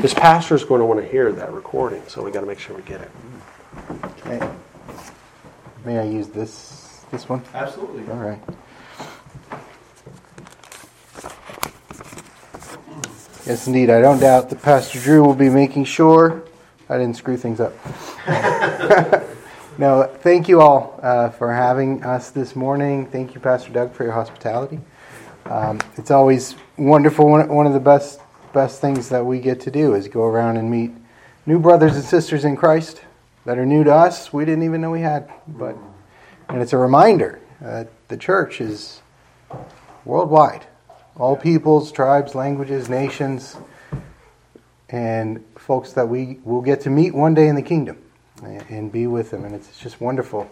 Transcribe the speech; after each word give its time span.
This 0.00 0.14
pastor 0.14 0.54
is 0.54 0.64
going 0.64 0.78
to 0.78 0.86
want 0.86 0.98
to 0.98 1.06
hear 1.06 1.30
that 1.30 1.52
recording, 1.52 2.02
so 2.08 2.22
we 2.22 2.30
got 2.30 2.40
to 2.40 2.46
make 2.46 2.58
sure 2.58 2.74
we 2.74 2.80
get 2.82 3.02
it. 3.02 3.10
Okay. 4.04 4.50
May 5.84 5.98
I 5.98 6.04
use 6.04 6.28
this 6.28 7.04
this 7.10 7.28
one? 7.28 7.42
Absolutely. 7.52 8.10
All 8.10 8.18
right. 8.18 8.40
Yes, 13.46 13.66
indeed. 13.66 13.90
I 13.90 14.00
don't 14.00 14.20
doubt 14.20 14.48
that 14.48 14.62
Pastor 14.62 14.98
Drew 14.98 15.22
will 15.22 15.34
be 15.34 15.50
making 15.50 15.84
sure 15.84 16.44
I 16.88 16.96
didn't 16.96 17.16
screw 17.16 17.36
things 17.36 17.60
up. 17.60 17.74
no, 19.78 20.04
thank 20.20 20.48
you 20.48 20.62
all 20.62 20.98
uh, 21.02 21.28
for 21.28 21.52
having 21.52 22.02
us 22.04 22.30
this 22.30 22.56
morning. 22.56 23.04
Thank 23.04 23.34
you, 23.34 23.40
Pastor 23.40 23.70
Doug, 23.70 23.92
for 23.92 24.04
your 24.04 24.12
hospitality. 24.14 24.80
Um, 25.44 25.78
it's 25.98 26.10
always 26.10 26.56
wonderful. 26.78 27.28
One, 27.28 27.48
one 27.48 27.66
of 27.66 27.74
the 27.74 27.80
best 27.80 28.20
best 28.52 28.80
things 28.80 29.08
that 29.08 29.24
we 29.24 29.40
get 29.40 29.60
to 29.60 29.70
do 29.70 29.94
is 29.94 30.08
go 30.08 30.22
around 30.22 30.56
and 30.56 30.70
meet 30.70 30.92
new 31.46 31.58
brothers 31.58 31.96
and 31.96 32.04
sisters 32.04 32.44
in 32.44 32.56
Christ 32.56 33.02
that 33.44 33.58
are 33.58 33.66
new 33.66 33.84
to 33.84 33.94
us. 33.94 34.32
We 34.32 34.44
didn't 34.44 34.64
even 34.64 34.80
know 34.80 34.90
we 34.90 35.00
had, 35.00 35.30
but 35.46 35.76
and 36.48 36.60
it's 36.60 36.72
a 36.72 36.78
reminder 36.78 37.40
that 37.60 37.88
the 38.08 38.16
church 38.16 38.60
is 38.60 39.00
worldwide 40.04 40.66
all 41.16 41.36
peoples, 41.36 41.92
tribes, 41.92 42.34
languages, 42.34 42.88
nations, 42.88 43.56
and 44.88 45.44
folks 45.56 45.92
that 45.92 46.08
we 46.08 46.38
will 46.44 46.62
get 46.62 46.80
to 46.80 46.90
meet 46.90 47.14
one 47.14 47.34
day 47.34 47.46
in 47.46 47.54
the 47.54 47.62
kingdom 47.62 47.98
and 48.42 48.90
be 48.90 49.06
with 49.06 49.30
them. 49.30 49.44
And 49.44 49.54
it's 49.54 49.78
just 49.78 50.00
wonderful 50.00 50.50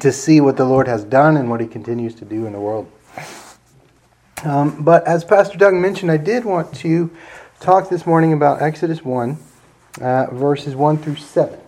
to 0.00 0.12
see 0.12 0.42
what 0.42 0.58
the 0.58 0.64
Lord 0.66 0.86
has 0.88 1.04
done 1.04 1.38
and 1.38 1.48
what 1.48 1.60
He 1.60 1.66
continues 1.66 2.14
to 2.16 2.26
do 2.26 2.44
in 2.44 2.52
the 2.52 2.60
world. 2.60 2.90
Um, 4.44 4.82
but 4.82 5.06
as 5.06 5.24
Pastor 5.24 5.58
Doug 5.58 5.74
mentioned, 5.74 6.10
I 6.10 6.16
did 6.16 6.44
want 6.44 6.74
to 6.76 7.10
talk 7.60 7.88
this 7.88 8.06
morning 8.06 8.32
about 8.32 8.62
Exodus 8.62 9.04
1, 9.04 9.36
uh, 10.00 10.26
verses 10.32 10.76
1 10.76 10.98
through 10.98 11.16
7. 11.16 11.58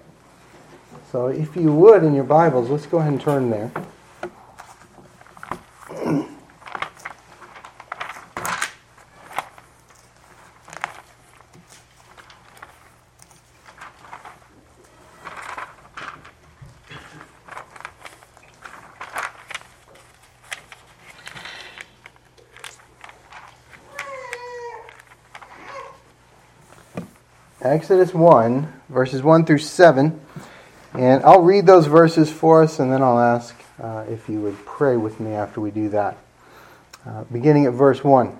So 1.10 1.26
if 1.26 1.56
you 1.56 1.72
would 1.72 2.04
in 2.04 2.14
your 2.14 2.24
Bibles, 2.24 2.70
let's 2.70 2.86
go 2.86 2.98
ahead 2.98 3.12
and 3.12 3.20
turn 3.20 3.50
there. 3.50 3.72
Exodus 27.62 28.14
1, 28.14 28.72
verses 28.88 29.22
1 29.22 29.44
through 29.44 29.58
7. 29.58 30.18
And 30.94 31.22
I'll 31.24 31.42
read 31.42 31.66
those 31.66 31.86
verses 31.86 32.32
for 32.32 32.62
us, 32.62 32.78
and 32.78 32.90
then 32.90 33.02
I'll 33.02 33.18
ask 33.18 33.54
uh, 33.78 34.06
if 34.08 34.30
you 34.30 34.40
would 34.40 34.64
pray 34.64 34.96
with 34.96 35.20
me 35.20 35.32
after 35.32 35.60
we 35.60 35.70
do 35.70 35.90
that. 35.90 36.16
Uh, 37.06 37.24
beginning 37.24 37.66
at 37.66 37.74
verse 37.74 38.02
1. 38.02 38.34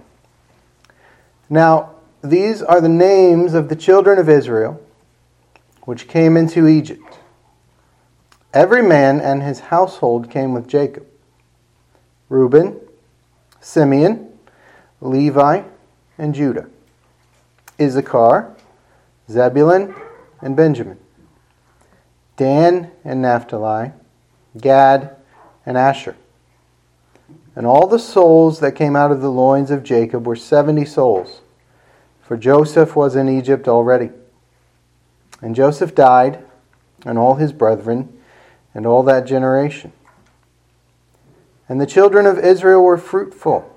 Now, 1.50 1.96
these 2.24 2.62
are 2.62 2.80
the 2.80 2.88
names 2.88 3.52
of 3.52 3.68
the 3.68 3.76
children 3.76 4.18
of 4.18 4.30
Israel 4.30 4.80
which 5.82 6.08
came 6.08 6.38
into 6.38 6.66
Egypt. 6.66 7.18
Every 8.54 8.82
man 8.82 9.20
and 9.20 9.42
his 9.42 9.60
household 9.60 10.30
came 10.30 10.54
with 10.54 10.66
Jacob 10.66 11.06
Reuben, 12.30 12.80
Simeon, 13.60 14.32
Levi, 15.02 15.62
and 16.16 16.34
Judah, 16.34 16.68
Issachar, 17.78 18.56
Zebulun 19.30 19.94
and 20.40 20.56
Benjamin, 20.56 20.98
Dan 22.36 22.90
and 23.04 23.22
Naphtali, 23.22 23.92
Gad 24.58 25.16
and 25.64 25.78
Asher. 25.78 26.16
And 27.54 27.66
all 27.66 27.86
the 27.86 27.98
souls 27.98 28.60
that 28.60 28.72
came 28.72 28.96
out 28.96 29.12
of 29.12 29.20
the 29.20 29.30
loins 29.30 29.70
of 29.70 29.84
Jacob 29.84 30.26
were 30.26 30.36
seventy 30.36 30.84
souls, 30.84 31.40
for 32.22 32.36
Joseph 32.36 32.96
was 32.96 33.16
in 33.16 33.28
Egypt 33.28 33.68
already. 33.68 34.10
And 35.42 35.54
Joseph 35.54 35.94
died, 35.94 36.44
and 37.04 37.18
all 37.18 37.36
his 37.36 37.52
brethren, 37.52 38.12
and 38.74 38.86
all 38.86 39.02
that 39.04 39.26
generation. 39.26 39.92
And 41.68 41.80
the 41.80 41.86
children 41.86 42.26
of 42.26 42.38
Israel 42.38 42.82
were 42.82 42.98
fruitful, 42.98 43.76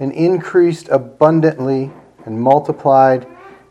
and 0.00 0.12
increased 0.12 0.88
abundantly, 0.88 1.92
and 2.24 2.40
multiplied 2.40 3.26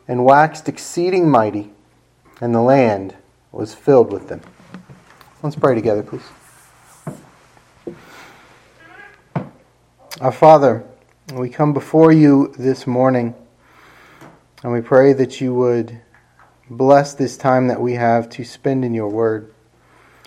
and 0.07 0.23
waxed 0.23 0.69
exceeding 0.69 1.29
mighty, 1.29 1.71
and 2.39 2.53
the 2.53 2.61
land 2.61 3.15
was 3.51 3.73
filled 3.73 4.11
with 4.11 4.27
them. 4.27 4.41
Let's 5.41 5.55
pray 5.55 5.75
together, 5.75 6.03
please. 6.03 6.23
Our 10.21 10.31
Father, 10.31 10.83
we 11.33 11.49
come 11.49 11.73
before 11.73 12.11
you 12.11 12.53
this 12.57 12.85
morning, 12.87 13.35
and 14.63 14.71
we 14.71 14.81
pray 14.81 15.13
that 15.13 15.41
you 15.41 15.53
would 15.53 15.99
bless 16.69 17.13
this 17.13 17.37
time 17.37 17.67
that 17.67 17.81
we 17.81 17.93
have 17.93 18.29
to 18.29 18.43
spend 18.43 18.85
in 18.85 18.93
your 18.93 19.09
word. 19.09 19.53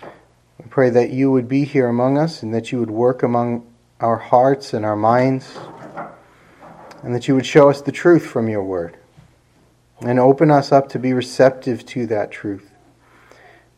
We 0.01 0.69
pray 0.69 0.89
that 0.89 1.09
you 1.09 1.31
would 1.31 1.47
be 1.47 1.63
here 1.63 1.87
among 1.87 2.17
us 2.17 2.43
and 2.43 2.53
that 2.53 2.71
you 2.71 2.79
would 2.79 2.91
work 2.91 3.23
among 3.23 3.65
our 3.99 4.17
hearts 4.17 4.73
and 4.73 4.85
our 4.85 4.95
minds, 4.95 5.57
and 7.03 7.15
that 7.15 7.27
you 7.27 7.35
would 7.35 7.45
show 7.45 7.69
us 7.69 7.81
the 7.81 7.91
truth 7.91 8.25
from 8.25 8.47
your 8.47 8.63
word 8.63 8.97
and 10.01 10.19
open 10.19 10.49
us 10.49 10.71
up 10.71 10.89
to 10.89 10.99
be 10.99 11.13
receptive 11.13 11.85
to 11.87 12.05
that 12.07 12.31
truth, 12.31 12.71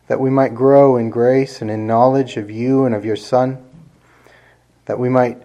that 0.07 0.19
we 0.19 0.29
might 0.29 0.53
grow 0.53 0.97
in 0.97 1.09
grace 1.09 1.61
and 1.61 1.71
in 1.71 1.87
knowledge 1.87 2.37
of 2.37 2.51
you 2.51 2.85
and 2.85 2.93
of 2.93 3.05
your 3.05 3.15
Son, 3.15 3.63
that 4.85 4.99
we 4.99 5.09
might 5.09 5.41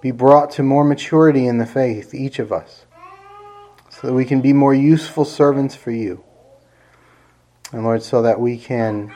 be 0.00 0.10
brought 0.10 0.50
to 0.52 0.62
more 0.62 0.84
maturity 0.84 1.46
in 1.46 1.58
the 1.58 1.66
faith, 1.66 2.14
each 2.14 2.38
of 2.38 2.52
us, 2.52 2.84
so 3.90 4.06
that 4.06 4.12
we 4.12 4.24
can 4.24 4.40
be 4.40 4.52
more 4.52 4.74
useful 4.74 5.24
servants 5.24 5.74
for 5.74 5.90
you. 5.90 6.22
And 7.72 7.84
Lord, 7.84 8.02
so 8.02 8.22
that 8.22 8.40
we 8.40 8.58
can 8.58 9.12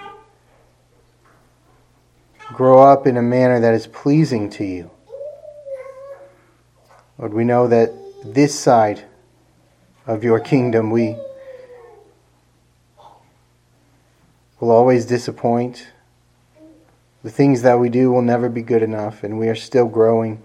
grow 2.48 2.82
up 2.82 3.06
in 3.06 3.16
a 3.16 3.22
manner 3.22 3.60
that 3.60 3.74
is 3.74 3.86
pleasing 3.86 4.50
to 4.50 4.64
you. 4.64 4.90
Lord, 7.18 7.32
we 7.32 7.44
know 7.44 7.68
that 7.68 7.92
this 8.24 8.58
side 8.58 9.04
of 10.06 10.24
your 10.24 10.40
kingdom, 10.40 10.90
we 10.90 11.16
will 14.58 14.70
always 14.70 15.06
disappoint. 15.06 15.88
The 17.22 17.30
things 17.30 17.62
that 17.62 17.78
we 17.78 17.88
do 17.88 18.10
will 18.10 18.22
never 18.22 18.48
be 18.48 18.62
good 18.62 18.82
enough, 18.82 19.22
and 19.22 19.38
we 19.38 19.48
are 19.48 19.54
still 19.54 19.86
growing. 19.86 20.42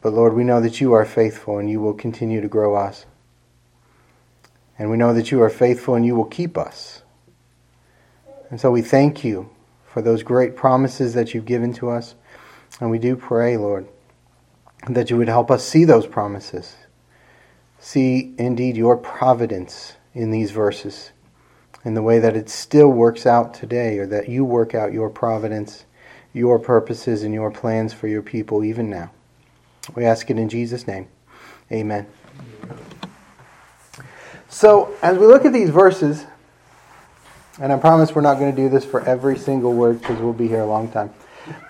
But 0.00 0.12
Lord, 0.12 0.34
we 0.34 0.44
know 0.44 0.60
that 0.60 0.80
you 0.80 0.92
are 0.92 1.04
faithful 1.04 1.58
and 1.58 1.70
you 1.70 1.80
will 1.80 1.94
continue 1.94 2.40
to 2.40 2.48
grow 2.48 2.74
us. 2.74 3.06
And 4.78 4.90
we 4.90 4.96
know 4.96 5.12
that 5.14 5.30
you 5.30 5.40
are 5.42 5.50
faithful 5.50 5.94
and 5.94 6.04
you 6.04 6.16
will 6.16 6.24
keep 6.24 6.56
us. 6.56 7.02
And 8.50 8.60
so 8.60 8.70
we 8.70 8.82
thank 8.82 9.22
you 9.22 9.50
for 9.86 10.02
those 10.02 10.22
great 10.22 10.56
promises 10.56 11.14
that 11.14 11.34
you've 11.34 11.44
given 11.44 11.72
to 11.74 11.90
us. 11.90 12.14
And 12.80 12.90
we 12.90 12.98
do 12.98 13.14
pray, 13.14 13.56
Lord, 13.56 13.86
that 14.88 15.10
you 15.10 15.18
would 15.18 15.28
help 15.28 15.50
us 15.50 15.62
see 15.62 15.84
those 15.84 16.06
promises 16.06 16.74
see 17.82 18.32
indeed 18.38 18.76
your 18.76 18.96
providence 18.96 19.96
in 20.14 20.30
these 20.30 20.52
verses, 20.52 21.10
in 21.84 21.94
the 21.94 22.02
way 22.02 22.20
that 22.20 22.36
it 22.36 22.48
still 22.48 22.88
works 22.88 23.26
out 23.26 23.52
today, 23.52 23.98
or 23.98 24.06
that 24.06 24.28
you 24.28 24.44
work 24.44 24.72
out 24.72 24.92
your 24.92 25.10
providence, 25.10 25.84
your 26.32 26.60
purposes, 26.60 27.24
and 27.24 27.34
your 27.34 27.50
plans 27.50 27.92
for 27.92 28.06
your 28.06 28.22
people 28.22 28.62
even 28.62 28.88
now. 28.88 29.10
We 29.96 30.04
ask 30.04 30.30
it 30.30 30.38
in 30.38 30.48
Jesus' 30.48 30.86
name. 30.86 31.08
Amen. 31.72 32.06
So, 34.48 34.94
as 35.02 35.18
we 35.18 35.26
look 35.26 35.44
at 35.44 35.52
these 35.52 35.70
verses, 35.70 36.24
and 37.60 37.72
I 37.72 37.78
promise 37.78 38.14
we're 38.14 38.22
not 38.22 38.38
going 38.38 38.54
to 38.54 38.62
do 38.62 38.68
this 38.68 38.84
for 38.84 39.00
every 39.00 39.36
single 39.36 39.72
word 39.72 40.00
because 40.00 40.20
we'll 40.20 40.32
be 40.32 40.46
here 40.46 40.60
a 40.60 40.66
long 40.66 40.88
time. 40.88 41.12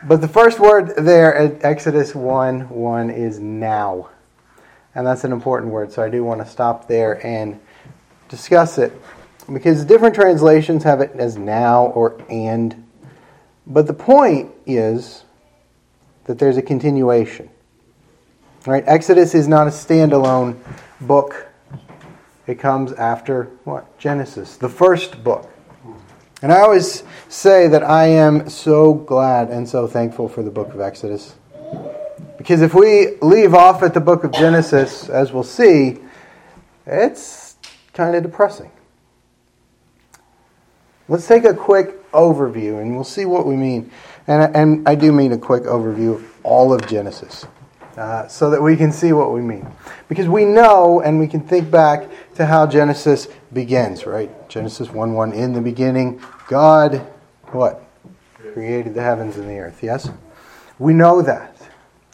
But 0.07 0.21
the 0.21 0.29
first 0.29 0.61
word 0.61 0.93
there 0.99 1.35
at 1.35 1.65
Exodus 1.65 2.15
1 2.15 2.69
1 2.69 3.11
is 3.11 3.39
now. 3.39 4.11
And 4.95 5.07
that's 5.07 5.25
an 5.25 5.33
important 5.33 5.73
word, 5.73 5.93
so 5.93 6.03
I 6.03 6.11
do 6.11 6.23
want 6.23 6.41
to 6.41 6.47
stop 6.47 6.87
there 6.87 7.25
and 7.27 7.59
discuss 8.29 8.79
it. 8.79 8.93
Because 9.53 9.85
different 9.85 10.15
translations 10.15 10.85
have 10.85 11.01
it 11.01 11.13
as 11.15 11.37
now 11.37 11.87
or 11.87 12.21
and. 12.29 12.87
But 13.67 13.87
the 13.87 13.95
point 13.95 14.53
is 14.67 15.25
that 16.25 16.39
there's 16.39 16.57
a 16.57 16.63
continuation. 16.63 17.49
Right? 18.67 18.85
Exodus 18.87 19.35
is 19.35 19.49
not 19.49 19.67
a 19.67 19.71
standalone 19.71 20.57
book. 21.01 21.49
It 22.47 22.59
comes 22.59 22.93
after 22.93 23.45
what? 23.65 23.99
Genesis, 23.99 24.57
the 24.57 24.69
first 24.69 25.25
book. 25.25 25.49
And 26.43 26.53
I 26.53 26.61
always 26.61 27.05
say 27.29 27.69
that 27.69 27.85
I 27.85 28.07
am 28.07 28.51
so 28.51 28.95
glad 28.95 29.49
and 29.49 29.69
so 29.69 29.87
thankful 29.87 30.29
for 30.29 30.43
the 30.43 30.51
book 30.51 30.75
of 30.75 30.81
Exodus. 30.81 31.35
Because 32.43 32.61
if 32.61 32.75
we 32.75 33.19
leave 33.23 33.55
off 33.55 33.85
at 33.85 33.95
the 33.95 34.01
book 34.01 34.25
of 34.25 34.33
Genesis, 34.33 35.09
as 35.09 35.33
we'll 35.33 35.45
see, 35.45 36.01
it's 36.85 37.55
kind 37.93 38.17
of 38.17 38.25
depressing. 38.25 38.73
Let's 41.07 41.29
take 41.29 41.45
a 41.45 41.55
quick 41.55 42.11
overview 42.11 42.83
and 42.83 42.97
we'll 42.97 43.05
see 43.05 43.27
what 43.27 43.47
we 43.47 43.55
mean. 43.55 43.93
And, 44.27 44.57
and 44.57 44.89
I 44.89 44.97
do 44.97 45.13
mean 45.13 45.31
a 45.31 45.39
quick 45.39 45.63
overview 45.63 46.17
of 46.17 46.37
all 46.43 46.75
of 46.75 46.85
Genesis 46.89 47.47
uh, 47.97 48.27
so 48.27 48.51
that 48.51 48.61
we 48.61 48.77
can 48.77 48.91
see 48.91 49.13
what 49.13 49.33
we 49.33 49.41
mean. 49.41 49.65
Because 50.09 50.27
we 50.27 50.45
know 50.45 51.01
and 51.01 51.21
we 51.21 51.29
can 51.29 51.43
think 51.43 51.71
back 51.71 52.11
to 52.35 52.45
how 52.45 52.67
Genesis 52.67 53.29
begins, 53.53 54.05
right? 54.05 54.49
Genesis 54.49 54.91
1 54.91 55.15
1. 55.15 55.33
In 55.33 55.53
the 55.53 55.61
beginning, 55.61 56.21
God, 56.49 56.97
what? 57.53 57.85
Created 58.53 58.95
the 58.95 59.03
heavens 59.03 59.37
and 59.37 59.49
the 59.49 59.61
earth, 59.61 59.81
yes? 59.81 60.11
We 60.81 60.93
know 60.93 61.23
that. 61.23 61.52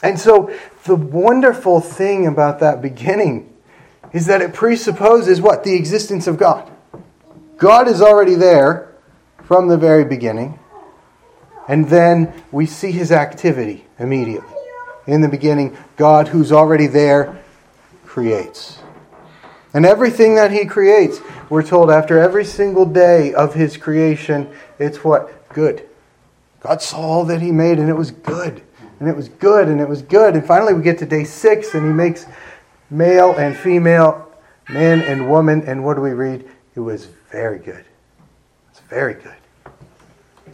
And 0.02 0.18
so 0.18 0.52
the 0.84 0.96
wonderful 0.96 1.80
thing 1.80 2.26
about 2.26 2.60
that 2.60 2.80
beginning 2.80 3.52
is 4.12 4.26
that 4.26 4.40
it 4.40 4.54
presupposes 4.54 5.40
what? 5.40 5.64
The 5.64 5.74
existence 5.74 6.26
of 6.26 6.38
God. 6.38 6.70
God 7.56 7.88
is 7.88 8.00
already 8.00 8.34
there 8.34 8.94
from 9.44 9.68
the 9.68 9.76
very 9.76 10.04
beginning. 10.04 10.58
And 11.66 11.88
then 11.88 12.32
we 12.52 12.64
see 12.66 12.92
his 12.92 13.12
activity 13.12 13.86
immediately. 13.98 14.54
In 15.06 15.20
the 15.20 15.28
beginning, 15.28 15.76
God, 15.96 16.28
who's 16.28 16.52
already 16.52 16.86
there, 16.86 17.42
creates. 18.06 18.78
And 19.74 19.84
everything 19.84 20.36
that 20.36 20.50
he 20.50 20.64
creates, 20.64 21.20
we're 21.50 21.62
told 21.62 21.90
after 21.90 22.18
every 22.18 22.44
single 22.44 22.86
day 22.86 23.34
of 23.34 23.54
his 23.54 23.76
creation, 23.76 24.50
it's 24.78 25.04
what? 25.04 25.48
Good. 25.50 25.86
God 26.60 26.80
saw 26.80 26.98
all 26.98 27.24
that 27.26 27.42
he 27.42 27.52
made 27.52 27.78
and 27.78 27.88
it 27.88 27.94
was 27.94 28.10
good. 28.10 28.62
And 29.00 29.08
it 29.08 29.16
was 29.16 29.28
good 29.28 29.68
and 29.68 29.80
it 29.80 29.88
was 29.88 30.02
good. 30.02 30.34
And 30.34 30.44
finally 30.44 30.74
we 30.74 30.82
get 30.82 30.98
to 30.98 31.06
day 31.06 31.24
six 31.24 31.74
and 31.74 31.86
he 31.86 31.92
makes 31.92 32.26
male 32.90 33.34
and 33.34 33.56
female, 33.56 34.30
man 34.68 35.00
and 35.02 35.30
woman. 35.30 35.62
And 35.66 35.84
what 35.84 35.94
do 35.94 36.00
we 36.00 36.10
read? 36.10 36.48
It 36.74 36.80
was 36.80 37.06
very 37.30 37.58
good. 37.58 37.84
It's 38.70 38.80
very 38.80 39.14
good. 39.14 39.34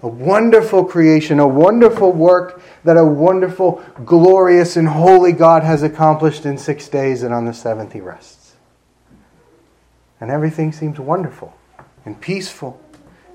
A 0.03 0.09
wonderful 0.09 0.85
creation, 0.85 1.41
a 1.41 1.49
wonderful 1.49 2.13
work 2.13 2.61
that 2.85 2.99
a 2.99 3.05
wonderful, 3.05 3.83
glorious, 4.05 4.77
and 4.77 4.87
holy 4.87 5.33
God 5.33 5.63
has 5.63 5.83
accomplished 5.83 6.45
in 6.45 6.59
six 6.59 6.89
days, 6.89 7.23
and 7.23 7.33
on 7.33 7.47
the 7.47 7.55
seventh 7.55 7.95
he 7.95 8.01
rests. 8.01 8.57
And 10.21 10.31
everything 10.31 10.73
seems 10.73 10.99
wonderful 10.99 11.57
and 12.05 12.21
peaceful. 12.21 12.79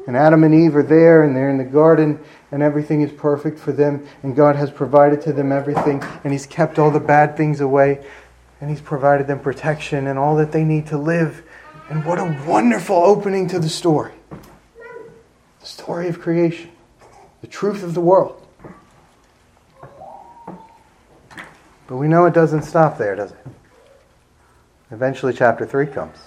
And 0.05 0.15
Adam 0.15 0.43
and 0.43 0.53
Eve 0.53 0.75
are 0.75 0.83
there, 0.83 1.23
and 1.23 1.35
they're 1.35 1.49
in 1.49 1.57
the 1.57 1.63
garden, 1.63 2.19
and 2.51 2.63
everything 2.63 3.01
is 3.01 3.11
perfect 3.11 3.59
for 3.59 3.71
them, 3.71 4.07
and 4.23 4.35
God 4.35 4.55
has 4.55 4.71
provided 4.71 5.21
to 5.21 5.33
them 5.33 5.51
everything, 5.51 6.03
and 6.23 6.33
He's 6.33 6.45
kept 6.45 6.79
all 6.79 6.91
the 6.91 6.99
bad 6.99 7.37
things 7.37 7.61
away, 7.61 8.03
and 8.59 8.69
He's 8.69 8.81
provided 8.81 9.27
them 9.27 9.39
protection 9.39 10.07
and 10.07 10.17
all 10.17 10.35
that 10.37 10.51
they 10.51 10.63
need 10.63 10.87
to 10.87 10.97
live. 10.97 11.43
And 11.89 12.05
what 12.05 12.19
a 12.19 12.43
wonderful 12.47 12.95
opening 12.95 13.47
to 13.49 13.59
the 13.59 13.69
story 13.69 14.13
the 15.59 15.65
story 15.65 16.07
of 16.07 16.21
creation, 16.21 16.71
the 17.41 17.47
truth 17.47 17.83
of 17.83 17.93
the 17.93 18.01
world. 18.01 18.45
But 21.87 21.97
we 21.97 22.07
know 22.07 22.25
it 22.25 22.33
doesn't 22.33 22.61
stop 22.63 22.97
there, 22.97 23.15
does 23.15 23.31
it? 23.31 23.47
Eventually, 24.91 25.33
chapter 25.33 25.65
3 25.65 25.87
comes. 25.87 26.17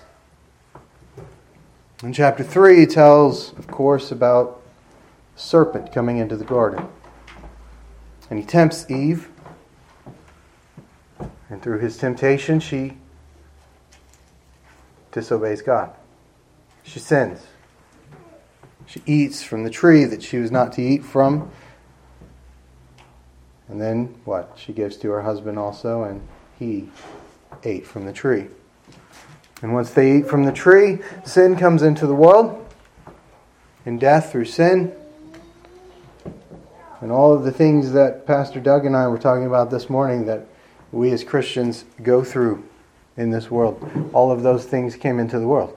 And 2.02 2.14
chapter 2.14 2.42
3, 2.42 2.84
tells, 2.86 3.52
of 3.58 3.68
course, 3.68 4.10
about 4.10 4.61
serpent 5.36 5.92
coming 5.92 6.18
into 6.18 6.36
the 6.36 6.44
garden. 6.44 6.86
And 8.30 8.38
he 8.38 8.44
tempts 8.44 8.90
Eve. 8.90 9.28
And 11.48 11.62
through 11.62 11.80
his 11.80 11.98
temptation, 11.98 12.60
she 12.60 12.96
disobeys 15.10 15.60
God. 15.60 15.94
She 16.82 16.98
sins. 16.98 17.46
She 18.86 19.02
eats 19.06 19.42
from 19.42 19.64
the 19.64 19.70
tree 19.70 20.04
that 20.04 20.22
she 20.22 20.38
was 20.38 20.50
not 20.50 20.72
to 20.74 20.82
eat 20.82 21.04
from. 21.04 21.50
And 23.68 23.80
then 23.80 24.14
what? 24.24 24.54
She 24.56 24.72
gives 24.72 24.96
to 24.98 25.10
her 25.10 25.22
husband 25.22 25.58
also, 25.58 26.02
and 26.02 26.26
he 26.58 26.88
ate 27.64 27.86
from 27.86 28.06
the 28.06 28.12
tree. 28.12 28.48
And 29.62 29.72
once 29.72 29.90
they 29.90 30.18
eat 30.18 30.26
from 30.26 30.44
the 30.44 30.52
tree, 30.52 30.98
sin 31.24 31.56
comes 31.56 31.82
into 31.82 32.06
the 32.06 32.14
world, 32.14 32.66
and 33.86 34.00
death 34.00 34.32
through 34.32 34.46
sin. 34.46 34.92
And 37.02 37.10
all 37.10 37.34
of 37.34 37.42
the 37.42 37.50
things 37.50 37.90
that 37.94 38.28
Pastor 38.28 38.60
Doug 38.60 38.86
and 38.86 38.96
I 38.96 39.08
were 39.08 39.18
talking 39.18 39.44
about 39.44 39.72
this 39.72 39.90
morning 39.90 40.26
that 40.26 40.46
we 40.92 41.10
as 41.10 41.24
Christians 41.24 41.84
go 42.00 42.22
through 42.22 42.62
in 43.16 43.30
this 43.30 43.50
world, 43.50 44.10
all 44.12 44.30
of 44.30 44.44
those 44.44 44.64
things 44.66 44.94
came 44.94 45.18
into 45.18 45.40
the 45.40 45.48
world. 45.48 45.76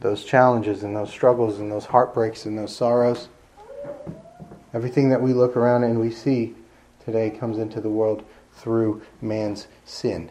Those 0.00 0.22
challenges 0.22 0.82
and 0.82 0.94
those 0.94 1.08
struggles 1.08 1.58
and 1.58 1.72
those 1.72 1.86
heartbreaks 1.86 2.44
and 2.44 2.58
those 2.58 2.76
sorrows. 2.76 3.28
Everything 4.74 5.08
that 5.08 5.22
we 5.22 5.32
look 5.32 5.56
around 5.56 5.84
and 5.84 5.98
we 5.98 6.10
see 6.10 6.54
today 7.02 7.30
comes 7.30 7.56
into 7.56 7.80
the 7.80 7.88
world 7.88 8.24
through 8.52 9.00
man's 9.22 9.68
sin. 9.86 10.30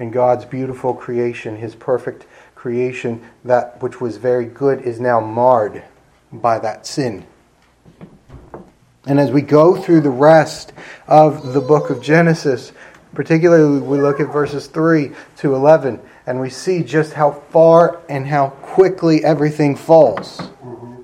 And 0.00 0.12
God's 0.12 0.46
beautiful 0.46 0.94
creation, 0.94 1.58
his 1.58 1.76
perfect 1.76 2.26
creation, 2.56 3.24
that 3.44 3.80
which 3.80 4.00
was 4.00 4.16
very 4.16 4.46
good, 4.46 4.82
is 4.82 4.98
now 4.98 5.20
marred 5.20 5.84
by 6.32 6.58
that 6.58 6.88
sin. 6.88 7.24
And 9.06 9.18
as 9.18 9.30
we 9.30 9.42
go 9.42 9.76
through 9.76 10.02
the 10.02 10.10
rest 10.10 10.72
of 11.08 11.52
the 11.52 11.60
book 11.60 11.90
of 11.90 12.02
Genesis, 12.02 12.72
particularly 13.14 13.80
we 13.80 14.00
look 14.00 14.20
at 14.20 14.32
verses 14.32 14.66
3 14.66 15.12
to 15.38 15.54
11, 15.54 16.00
and 16.26 16.40
we 16.40 16.50
see 16.50 16.82
just 16.82 17.14
how 17.14 17.32
far 17.32 18.00
and 18.08 18.26
how 18.26 18.50
quickly 18.50 19.24
everything 19.24 19.74
falls. 19.74 20.38
Mm-hmm. 20.38 21.02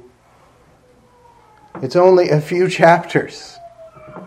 It's 1.82 1.96
only 1.96 2.28
a 2.28 2.40
few 2.40 2.68
chapters 2.68 3.56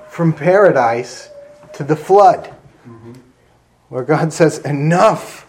from 0.10 0.34
paradise 0.34 1.30
to 1.74 1.84
the 1.84 1.96
flood, 1.96 2.54
mm-hmm. 2.86 3.14
where 3.90 4.04
God 4.04 4.34
says, 4.34 4.60
Enough! 4.60 5.46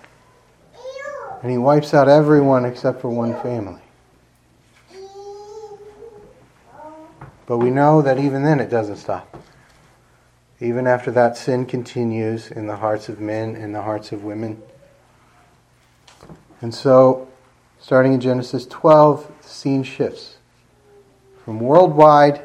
And 1.43 1.50
He 1.50 1.58
wipes 1.58 1.94
out 1.94 2.08
everyone 2.08 2.64
except 2.64 3.00
for 3.00 3.08
one 3.08 3.35
family. 3.43 3.81
But 7.50 7.58
we 7.58 7.70
know 7.70 8.00
that 8.02 8.17
even 8.17 8.44
then 8.44 8.61
it 8.61 8.70
doesn't 8.70 8.99
stop. 8.99 9.43
Even 10.61 10.87
after 10.87 11.11
that, 11.11 11.37
sin 11.37 11.67
continues 11.67 12.49
in 12.49 12.69
the 12.69 12.76
hearts 12.76 13.08
of 13.08 13.19
men 13.19 13.56
and 13.56 13.75
the 13.75 13.82
hearts 13.82 14.12
of 14.12 14.23
women. 14.23 14.62
And 16.61 16.73
so, 16.73 17.26
starting 17.80 18.12
in 18.12 18.21
Genesis 18.21 18.66
12, 18.66 19.33
the 19.42 19.49
scene 19.49 19.83
shifts 19.83 20.37
from 21.45 21.59
worldwide 21.59 22.40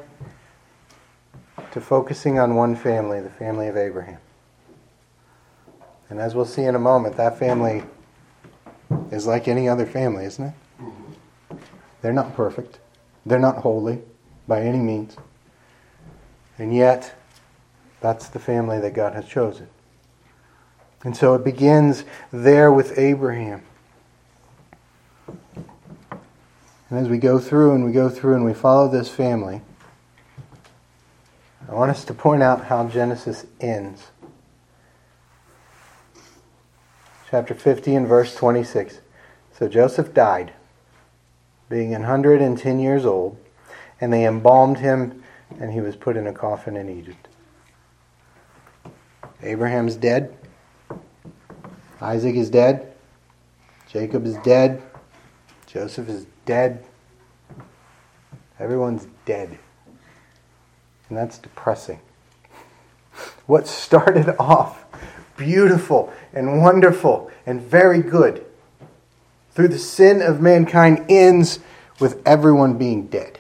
to 1.71 1.79
focusing 1.79 2.39
on 2.39 2.55
one 2.55 2.75
family, 2.75 3.21
the 3.21 3.29
family 3.29 3.67
of 3.67 3.77
Abraham. 3.77 4.17
And 6.09 6.19
as 6.19 6.33
we'll 6.33 6.45
see 6.45 6.63
in 6.63 6.73
a 6.73 6.79
moment, 6.79 7.15
that 7.17 7.37
family 7.37 7.83
is 9.11 9.27
like 9.27 9.47
any 9.47 9.69
other 9.69 9.85
family, 9.85 10.25
isn't 10.25 10.45
it? 10.45 10.53
Mm-hmm. 10.81 11.57
They're 12.01 12.11
not 12.11 12.35
perfect, 12.35 12.79
they're 13.23 13.37
not 13.37 13.57
holy 13.57 14.01
by 14.47 14.61
any 14.61 14.79
means. 14.79 15.15
And 16.57 16.75
yet, 16.75 17.13
that's 18.01 18.27
the 18.29 18.39
family 18.39 18.79
that 18.79 18.93
God 18.93 19.13
has 19.13 19.27
chosen. 19.27 19.67
And 21.03 21.15
so 21.15 21.35
it 21.35 21.43
begins 21.43 22.03
there 22.31 22.71
with 22.71 22.97
Abraham. 22.97 23.61
And 26.89 26.99
as 26.99 27.09
we 27.09 27.17
go 27.17 27.39
through 27.39 27.73
and 27.73 27.83
we 27.83 27.91
go 27.91 28.09
through 28.09 28.35
and 28.35 28.45
we 28.45 28.53
follow 28.53 28.87
this 28.87 29.09
family, 29.09 29.61
I 31.67 31.73
want 31.73 31.91
us 31.91 32.05
to 32.05 32.13
point 32.13 32.43
out 32.43 32.65
how 32.65 32.87
Genesis 32.87 33.45
ends. 33.59 34.07
Chapter 37.29 37.55
50 37.55 37.95
and 37.95 38.07
verse 38.07 38.35
26. 38.35 38.99
So 39.57 39.67
Joseph 39.67 40.13
died, 40.13 40.53
being 41.69 41.91
110 41.91 42.79
years 42.79 43.05
old, 43.05 43.37
and 44.05 44.13
they 44.13 44.27
embalmed 44.27 44.77
him, 44.77 45.23
and 45.59 45.73
he 45.73 45.81
was 45.81 45.95
put 45.95 46.15
in 46.15 46.27
a 46.27 46.31
coffin 46.31 46.77
in 46.77 46.95
Egypt. 46.95 47.27
Abraham's 49.41 49.95
dead. 49.95 50.37
Isaac 51.99 52.35
is 52.35 52.51
dead. 52.51 52.93
Jacob 53.89 54.27
is 54.27 54.37
dead. 54.43 54.83
Joseph 55.65 56.07
is 56.07 56.27
dead. 56.45 56.85
Everyone's 58.59 59.07
dead. 59.25 59.57
And 61.09 61.17
that's 61.17 61.39
depressing. 61.39 61.99
What 63.47 63.65
started 63.65 64.35
off 64.39 64.85
beautiful 65.35 66.13
and 66.31 66.61
wonderful 66.61 67.31
and 67.47 67.59
very 67.59 68.03
good 68.03 68.45
through 69.49 69.69
the 69.69 69.79
sin 69.79 70.21
of 70.21 70.41
mankind 70.41 71.07
ends 71.09 71.57
with 71.99 72.21
everyone 72.23 72.77
being 72.77 73.07
dead. 73.07 73.39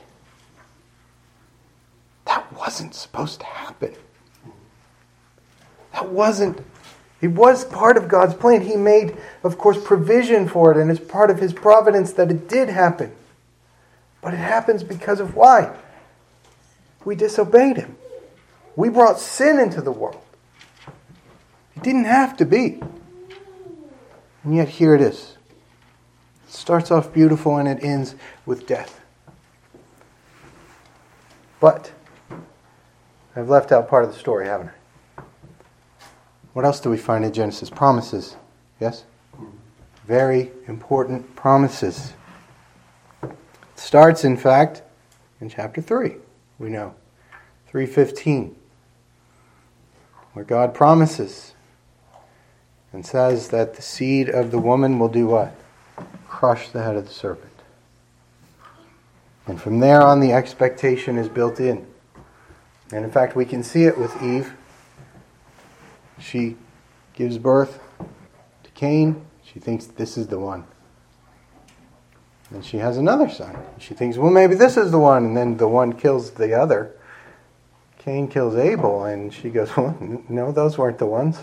Wasn't 2.57 2.95
supposed 2.95 3.41
to 3.41 3.45
happen. 3.45 3.93
That 5.93 6.09
wasn't 6.09 6.61
It 7.21 7.29
was 7.29 7.65
part 7.65 7.97
of 7.97 8.07
God's 8.07 8.33
plan. 8.33 8.61
He 8.61 8.75
made, 8.75 9.17
of 9.43 9.57
course, 9.57 9.81
provision 9.81 10.47
for 10.47 10.71
it, 10.71 10.77
and 10.77 10.91
it's 10.91 10.99
part 10.99 11.31
of 11.31 11.39
His 11.39 11.53
providence 11.53 12.13
that 12.13 12.29
it 12.29 12.47
did 12.47 12.69
happen. 12.69 13.11
But 14.21 14.33
it 14.33 14.37
happens 14.37 14.83
because 14.83 15.19
of 15.19 15.35
why? 15.35 15.75
We 17.03 17.15
disobeyed 17.15 17.77
Him. 17.77 17.97
We 18.75 18.89
brought 18.89 19.19
sin 19.19 19.59
into 19.59 19.81
the 19.81 19.91
world. 19.91 20.21
It 21.75 21.83
didn't 21.83 22.05
have 22.05 22.37
to 22.37 22.45
be. 22.45 22.81
And 24.43 24.55
yet, 24.55 24.67
here 24.67 24.93
it 24.93 25.01
is. 25.01 25.37
It 26.47 26.53
starts 26.53 26.91
off 26.91 27.13
beautiful 27.13 27.57
and 27.57 27.67
it 27.67 27.83
ends 27.83 28.15
with 28.45 28.67
death. 28.67 28.99
But 31.59 31.91
I've 33.35 33.49
left 33.49 33.71
out 33.71 33.89
part 33.89 34.05
of 34.05 34.13
the 34.13 34.17
story, 34.17 34.45
haven't 34.45 34.69
I? 34.69 35.21
What 36.53 36.63
else 36.63 36.79
do 36.79 36.89
we 36.89 36.97
find 36.97 37.25
in 37.25 37.33
Genesis? 37.33 37.69
Promises. 37.69 38.37
Yes? 38.79 39.03
Very 40.05 40.51
important 40.67 41.35
promises. 41.35 42.13
It 43.23 43.35
starts, 43.75 44.23
in 44.23 44.37
fact, 44.37 44.83
in 45.41 45.49
chapter 45.49 45.81
3. 45.81 46.15
We 46.59 46.69
know. 46.69 46.95
315. 47.67 48.55
Where 50.31 50.45
God 50.45 50.73
promises 50.73 51.53
and 52.93 53.05
says 53.05 53.49
that 53.49 53.75
the 53.75 53.81
seed 53.81 54.29
of 54.29 54.51
the 54.51 54.59
woman 54.59 54.97
will 54.97 55.09
do 55.09 55.27
what? 55.27 55.53
Crush 56.29 56.69
the 56.69 56.83
head 56.83 56.95
of 56.95 57.05
the 57.05 57.13
serpent. 57.13 57.51
And 59.45 59.61
from 59.61 59.81
there 59.81 60.01
on, 60.01 60.21
the 60.21 60.31
expectation 60.31 61.17
is 61.17 61.27
built 61.27 61.59
in. 61.59 61.85
And 62.91 63.03
in 63.03 63.11
fact, 63.11 63.35
we 63.35 63.45
can 63.45 63.63
see 63.63 63.83
it 63.83 63.97
with 63.97 64.21
Eve. 64.21 64.53
She 66.19 66.55
gives 67.13 67.37
birth 67.37 67.79
to 68.63 68.69
Cain. 68.71 69.25
She 69.43 69.59
thinks 69.59 69.85
this 69.85 70.17
is 70.17 70.27
the 70.27 70.39
one. 70.39 70.65
And 72.51 72.63
she 72.63 72.77
has 72.77 72.97
another 72.97 73.29
son. 73.29 73.57
She 73.79 73.93
thinks, 73.93 74.17
well, 74.17 74.31
maybe 74.31 74.55
this 74.55 74.77
is 74.77 74.91
the 74.91 74.99
one. 74.99 75.25
And 75.25 75.37
then 75.37 75.57
the 75.57 75.67
one 75.67 75.93
kills 75.93 76.31
the 76.31 76.53
other. 76.53 76.95
Cain 77.97 78.27
kills 78.27 78.55
Abel. 78.55 79.05
And 79.05 79.33
she 79.33 79.49
goes, 79.49 79.75
well, 79.77 79.97
no, 80.29 80.51
those 80.51 80.77
weren't 80.77 80.99
the 80.99 81.05
ones. 81.05 81.39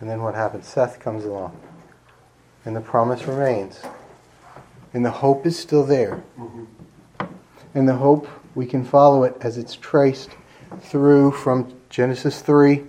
And 0.00 0.08
then 0.08 0.22
what 0.22 0.34
happens? 0.34 0.66
Seth 0.66 1.00
comes 1.00 1.24
along. 1.24 1.58
And 2.64 2.74
the 2.74 2.80
promise 2.80 3.24
remains. 3.26 3.80
And 4.94 5.04
the 5.04 5.10
hope 5.10 5.44
is 5.44 5.58
still 5.58 5.84
there. 5.84 6.22
Mm-hmm. 6.38 6.64
And 7.74 7.88
the 7.88 7.94
hope, 7.94 8.26
we 8.54 8.66
can 8.66 8.84
follow 8.84 9.24
it 9.24 9.36
as 9.40 9.58
it's 9.58 9.74
traced 9.76 10.30
through 10.80 11.32
from 11.32 11.74
Genesis 11.90 12.40
3, 12.40 12.84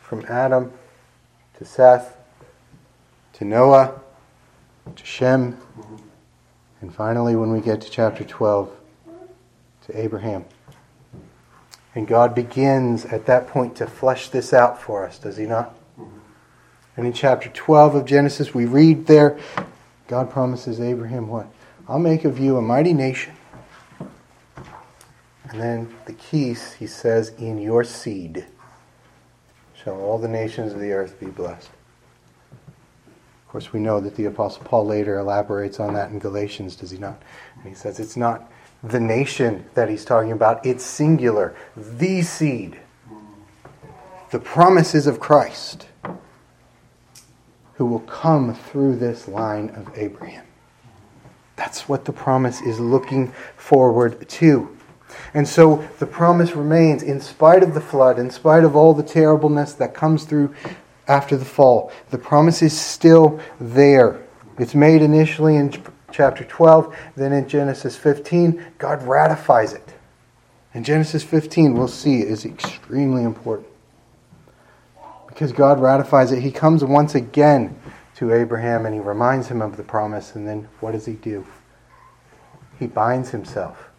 from 0.00 0.24
Adam 0.28 0.72
to 1.58 1.64
Seth 1.64 2.16
to 3.34 3.44
Noah 3.44 3.98
to 4.94 5.04
Shem. 5.04 5.56
And 6.80 6.94
finally, 6.94 7.36
when 7.36 7.50
we 7.50 7.60
get 7.60 7.80
to 7.82 7.90
chapter 7.90 8.24
12, 8.24 8.70
to 9.86 9.98
Abraham. 9.98 10.44
And 11.94 12.06
God 12.06 12.34
begins 12.34 13.04
at 13.06 13.26
that 13.26 13.48
point 13.48 13.76
to 13.76 13.86
flesh 13.86 14.28
this 14.28 14.52
out 14.52 14.80
for 14.80 15.06
us, 15.06 15.18
does 15.18 15.36
He 15.36 15.46
not? 15.46 15.74
And 16.96 17.06
in 17.06 17.12
chapter 17.12 17.48
12 17.48 17.94
of 17.94 18.04
Genesis, 18.04 18.54
we 18.54 18.66
read 18.66 19.06
there, 19.06 19.38
God 20.06 20.30
promises 20.30 20.80
Abraham 20.80 21.28
what? 21.28 21.46
I'll 21.88 21.98
make 21.98 22.24
of 22.24 22.38
you 22.38 22.56
a 22.56 22.62
mighty 22.62 22.92
nation. 22.92 23.34
And 25.50 25.60
then 25.60 25.94
the 26.06 26.12
keys, 26.12 26.74
he 26.74 26.86
says, 26.86 27.30
in 27.30 27.58
your 27.58 27.84
seed 27.84 28.46
shall 29.74 30.00
all 30.00 30.18
the 30.18 30.28
nations 30.28 30.72
of 30.72 30.80
the 30.80 30.92
earth 30.92 31.18
be 31.18 31.26
blessed. 31.26 31.70
Of 32.52 33.48
course, 33.48 33.72
we 33.72 33.80
know 33.80 33.98
that 34.00 34.14
the 34.14 34.26
Apostle 34.26 34.62
Paul 34.64 34.86
later 34.86 35.18
elaborates 35.18 35.80
on 35.80 35.94
that 35.94 36.10
in 36.10 36.20
Galatians, 36.20 36.76
does 36.76 36.92
he 36.92 36.98
not? 36.98 37.20
And 37.56 37.68
he 37.68 37.74
says 37.74 37.98
it's 37.98 38.16
not 38.16 38.50
the 38.84 39.00
nation 39.00 39.64
that 39.74 39.88
he's 39.88 40.04
talking 40.04 40.32
about, 40.32 40.64
it's 40.64 40.84
singular. 40.84 41.56
The 41.76 42.22
seed. 42.22 42.78
The 44.30 44.38
promises 44.38 45.08
of 45.08 45.18
Christ 45.18 45.86
who 47.74 47.86
will 47.86 48.00
come 48.00 48.54
through 48.54 48.96
this 48.96 49.26
line 49.26 49.70
of 49.70 49.90
Abraham. 49.96 50.44
That's 51.56 51.88
what 51.88 52.04
the 52.04 52.12
promise 52.12 52.60
is 52.60 52.78
looking 52.78 53.32
forward 53.56 54.28
to. 54.28 54.76
And 55.34 55.46
so 55.46 55.88
the 55.98 56.06
promise 56.06 56.52
remains 56.52 57.02
in 57.02 57.20
spite 57.20 57.62
of 57.62 57.74
the 57.74 57.80
flood, 57.80 58.18
in 58.18 58.30
spite 58.30 58.64
of 58.64 58.76
all 58.76 58.94
the 58.94 59.02
terribleness 59.02 59.74
that 59.74 59.94
comes 59.94 60.24
through 60.24 60.54
after 61.08 61.36
the 61.36 61.44
fall. 61.44 61.92
The 62.10 62.18
promise 62.18 62.62
is 62.62 62.78
still 62.78 63.40
there. 63.60 64.20
It's 64.58 64.74
made 64.74 65.02
initially 65.02 65.56
in 65.56 65.72
chapter 66.12 66.44
12, 66.44 66.94
then 67.16 67.32
in 67.32 67.48
Genesis 67.48 67.96
15, 67.96 68.64
God 68.78 69.02
ratifies 69.02 69.72
it. 69.72 69.94
In 70.74 70.84
Genesis 70.84 71.22
15, 71.24 71.74
we'll 71.74 71.88
see, 71.88 72.20
is 72.20 72.44
extremely 72.44 73.24
important. 73.24 73.68
Because 75.26 75.52
God 75.52 75.80
ratifies 75.80 76.32
it, 76.32 76.42
he 76.42 76.52
comes 76.52 76.84
once 76.84 77.14
again 77.14 77.80
to 78.16 78.32
Abraham 78.32 78.84
and 78.86 78.94
he 78.94 79.00
reminds 79.00 79.48
him 79.48 79.62
of 79.62 79.76
the 79.76 79.82
promise, 79.82 80.34
and 80.34 80.46
then 80.46 80.68
what 80.80 80.92
does 80.92 81.06
he 81.06 81.14
do? 81.14 81.46
He 82.78 82.86
binds 82.86 83.30
himself. 83.30 83.89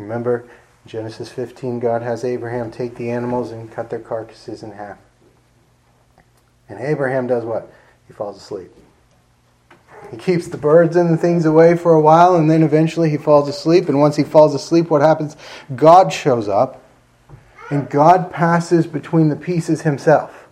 Remember, 0.00 0.48
Genesis 0.86 1.30
15, 1.30 1.78
God 1.78 2.02
has 2.02 2.24
Abraham 2.24 2.70
take 2.70 2.96
the 2.96 3.10
animals 3.10 3.50
and 3.50 3.70
cut 3.70 3.90
their 3.90 4.00
carcasses 4.00 4.62
in 4.62 4.72
half. 4.72 4.98
And 6.68 6.80
Abraham 6.80 7.26
does 7.26 7.44
what? 7.44 7.72
He 8.06 8.12
falls 8.12 8.36
asleep. 8.36 8.70
He 10.10 10.16
keeps 10.16 10.48
the 10.48 10.56
birds 10.56 10.96
and 10.96 11.12
the 11.12 11.16
things 11.16 11.44
away 11.44 11.76
for 11.76 11.92
a 11.92 12.00
while, 12.00 12.34
and 12.34 12.50
then 12.50 12.62
eventually 12.62 13.10
he 13.10 13.16
falls 13.16 13.48
asleep. 13.48 13.88
And 13.88 14.00
once 14.00 14.16
he 14.16 14.24
falls 14.24 14.54
asleep, 14.54 14.88
what 14.88 15.02
happens? 15.02 15.36
God 15.76 16.12
shows 16.12 16.48
up, 16.48 16.82
and 17.70 17.88
God 17.90 18.32
passes 18.32 18.86
between 18.86 19.28
the 19.28 19.36
pieces 19.36 19.82
himself. 19.82 20.48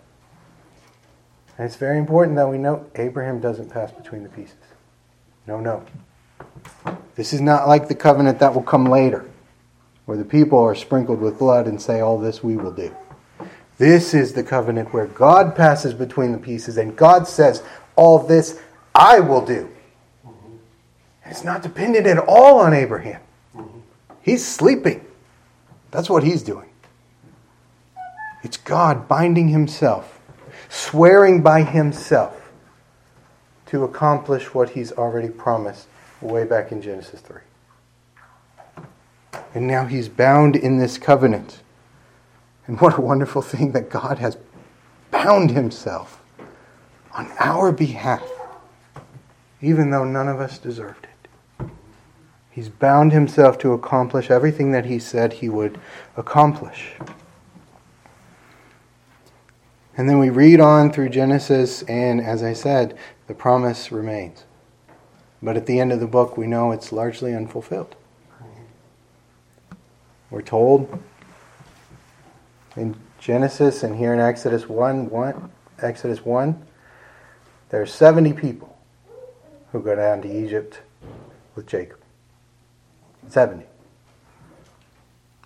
And 1.57 1.65
it's 1.65 1.75
very 1.75 1.97
important 1.97 2.37
that 2.37 2.47
we 2.47 2.57
note 2.57 2.89
Abraham 2.95 3.41
doesn't 3.41 3.69
pass 3.69 3.91
between 3.91 4.23
the 4.23 4.29
pieces. 4.29 4.55
No, 5.47 5.59
no. 5.59 5.83
This 7.15 7.33
is 7.33 7.41
not 7.41 7.67
like 7.67 7.89
the 7.89 7.95
covenant 7.95 8.39
that 8.39 8.53
will 8.53 8.63
come 8.63 8.85
later, 8.85 9.28
where 10.09 10.17
the 10.17 10.25
people 10.25 10.57
are 10.57 10.73
sprinkled 10.73 11.21
with 11.21 11.37
blood 11.37 11.67
and 11.67 11.79
say, 11.79 12.01
All 12.01 12.17
this 12.17 12.43
we 12.43 12.57
will 12.57 12.71
do. 12.71 12.91
This 13.77 14.15
is 14.15 14.33
the 14.33 14.41
covenant 14.41 14.91
where 14.91 15.05
God 15.05 15.55
passes 15.55 15.93
between 15.93 16.31
the 16.31 16.39
pieces 16.39 16.79
and 16.79 16.95
God 16.95 17.27
says, 17.27 17.61
All 17.95 18.17
this 18.17 18.59
I 18.95 19.19
will 19.19 19.45
do. 19.45 19.69
It's 21.27 21.43
not 21.43 21.61
dependent 21.61 22.07
at 22.07 22.17
all 22.17 22.57
on 22.57 22.73
Abraham. 22.73 23.21
He's 24.23 24.43
sleeping. 24.43 25.05
That's 25.91 26.09
what 26.09 26.23
he's 26.23 26.41
doing. 26.41 26.69
It's 28.41 28.57
God 28.57 29.07
binding 29.07 29.49
himself, 29.49 30.19
swearing 30.69 31.43
by 31.43 31.61
himself 31.61 32.51
to 33.67 33.83
accomplish 33.83 34.55
what 34.55 34.71
he's 34.71 34.91
already 34.91 35.29
promised 35.29 35.85
way 36.19 36.45
back 36.45 36.71
in 36.71 36.81
Genesis 36.81 37.21
3. 37.21 37.41
And 39.53 39.67
now 39.67 39.85
he's 39.85 40.09
bound 40.09 40.55
in 40.55 40.77
this 40.77 40.97
covenant. 40.97 41.61
And 42.67 42.79
what 42.79 42.97
a 42.97 43.01
wonderful 43.01 43.41
thing 43.41 43.71
that 43.71 43.89
God 43.89 44.19
has 44.19 44.37
bound 45.11 45.51
himself 45.51 46.21
on 47.13 47.31
our 47.39 47.71
behalf, 47.71 48.29
even 49.61 49.89
though 49.89 50.05
none 50.05 50.27
of 50.27 50.39
us 50.39 50.57
deserved 50.57 51.05
it. 51.05 51.69
He's 52.51 52.69
bound 52.69 53.11
himself 53.11 53.57
to 53.59 53.73
accomplish 53.73 54.29
everything 54.29 54.71
that 54.71 54.85
he 54.85 54.99
said 54.99 55.33
he 55.33 55.49
would 55.49 55.79
accomplish. 56.15 56.93
And 59.97 60.09
then 60.09 60.19
we 60.19 60.29
read 60.29 60.59
on 60.59 60.91
through 60.91 61.09
Genesis, 61.09 61.83
and 61.83 62.21
as 62.21 62.41
I 62.41 62.53
said, 62.53 62.97
the 63.27 63.33
promise 63.33 63.91
remains. 63.91 64.45
But 65.41 65.57
at 65.57 65.65
the 65.65 65.79
end 65.79 65.91
of 65.91 65.99
the 65.99 66.07
book, 66.07 66.37
we 66.37 66.47
know 66.47 66.71
it's 66.71 66.91
largely 66.91 67.33
unfulfilled. 67.33 67.95
We're 70.31 70.41
told 70.41 71.01
in 72.75 72.95
Genesis 73.19 73.83
and 73.83 73.95
here 73.95 74.13
in 74.13 74.19
Exodus 74.19 74.69
1, 74.69 75.09
1 75.09 75.51
Exodus 75.81 76.23
1, 76.23 76.65
there 77.69 77.81
are 77.81 77.85
70 77.85 78.33
people 78.33 78.77
who 79.71 79.81
go 79.81 79.95
down 79.95 80.21
to 80.21 80.27
Egypt 80.27 80.81
with 81.55 81.67
Jacob. 81.67 81.99
70. 83.27 83.65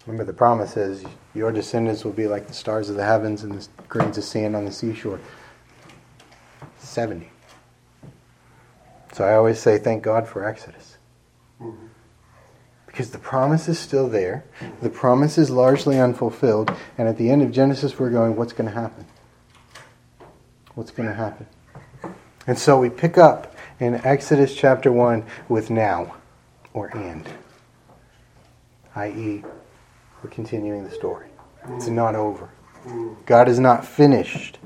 Remember, 0.06 0.26
the 0.26 0.34
promise 0.34 0.76
is 0.76 1.04
your 1.34 1.52
descendants 1.52 2.04
will 2.04 2.12
be 2.12 2.28
like 2.28 2.48
the 2.48 2.54
stars 2.54 2.90
of 2.90 2.96
the 2.96 3.06
heavens 3.06 3.44
and 3.44 3.54
the 3.54 3.68
grains 3.88 4.18
of 4.18 4.24
sand 4.24 4.56
on 4.56 4.66
the 4.66 4.72
seashore. 4.72 5.20
70. 6.80 7.30
So 9.14 9.24
I 9.24 9.36
always 9.36 9.60
say, 9.60 9.78
thank 9.78 10.04
God 10.04 10.28
for 10.28 10.46
Exodus. 10.46 10.93
Because 12.94 13.10
the 13.10 13.18
promise 13.18 13.68
is 13.68 13.80
still 13.80 14.08
there. 14.08 14.46
The 14.84 14.90
promise 14.90 15.40
is 15.40 15.50
largely 15.50 16.00
unfulfilled. 16.00 16.72
And 16.96 17.10
at 17.10 17.18
the 17.18 17.32
end 17.32 17.42
of 17.42 17.52
Genesis, 17.52 17.98
we're 17.98 18.12
going, 18.12 18.36
what's 18.36 18.54
going 18.54 18.70
to 18.70 18.76
happen? 18.76 19.08
What's 20.76 20.92
going 20.92 21.10
to 21.10 21.16
happen? 21.16 21.48
And 22.46 22.56
so 22.56 22.78
we 22.80 22.92
pick 22.92 23.18
up 23.18 23.56
in 23.80 23.96
Exodus 23.96 24.54
chapter 24.54 24.92
1 24.92 25.26
with 25.50 25.72
now 25.72 26.14
or 26.72 26.96
and, 26.96 27.28
i.e., 28.94 29.44
we're 30.24 30.30
continuing 30.30 30.84
the 30.84 30.92
story. 30.92 31.30
It's 31.70 31.88
not 31.88 32.14
over. 32.14 32.48
God 33.26 33.50
is 33.50 33.58
not 33.58 33.88
finished, 33.88 34.60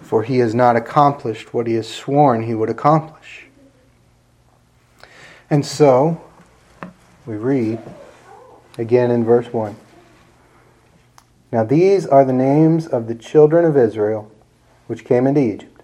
for 0.00 0.24
he 0.24 0.38
has 0.38 0.52
not 0.52 0.74
accomplished 0.74 1.54
what 1.54 1.68
he 1.68 1.74
has 1.74 1.86
sworn 1.86 2.42
he 2.42 2.56
would 2.56 2.70
accomplish. 2.70 3.46
And 5.48 5.64
so, 5.64 6.27
we 7.28 7.36
read 7.36 7.78
again 8.78 9.10
in 9.10 9.22
verse 9.22 9.52
1. 9.52 9.76
Now 11.52 11.62
these 11.62 12.06
are 12.06 12.24
the 12.24 12.32
names 12.32 12.86
of 12.86 13.06
the 13.06 13.14
children 13.14 13.66
of 13.66 13.76
Israel 13.76 14.32
which 14.86 15.04
came 15.04 15.26
into 15.26 15.42
Egypt. 15.42 15.82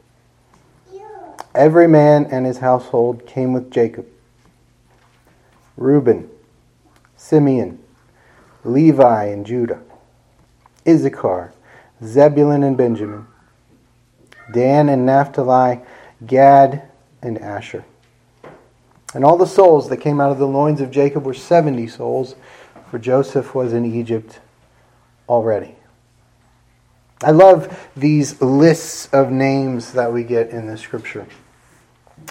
Every 1.55 1.87
man 1.87 2.27
and 2.31 2.47
his 2.47 2.59
household 2.59 3.27
came 3.27 3.53
with 3.53 3.71
Jacob 3.71 4.07
Reuben, 5.77 6.31
Simeon, 7.17 7.79
Levi 8.65 9.25
and 9.27 9.45
Judah, 9.45 9.83
Issachar, 10.89 11.53
Zebulun 12.03 12.63
and 12.63 12.77
Benjamin, 12.77 13.27
Dan 14.53 14.89
and 14.89 15.05
Naphtali, 15.05 15.81
Gad 16.27 16.89
and 17.21 17.39
Asher. 17.39 17.85
And 19.15 19.25
all 19.25 19.37
the 19.37 19.47
souls 19.47 19.89
that 19.89 19.99
came 19.99 20.21
out 20.21 20.33
of 20.33 20.39
the 20.39 20.47
loins 20.47 20.81
of 20.81 20.91
Jacob 20.91 21.25
were 21.25 21.35
70 21.35 21.87
souls, 21.87 22.35
for 22.91 22.99
Joseph 22.99 23.55
was 23.55 23.73
in 23.73 23.85
Egypt 23.85 24.41
already. 25.29 25.77
I 27.23 27.31
love 27.31 27.89
these 27.97 28.43
lists 28.43 29.09
of 29.13 29.31
names 29.31 29.93
that 29.93 30.13
we 30.13 30.25
get 30.25 30.51
in 30.51 30.67
the 30.67 30.77
scripture. 30.77 31.27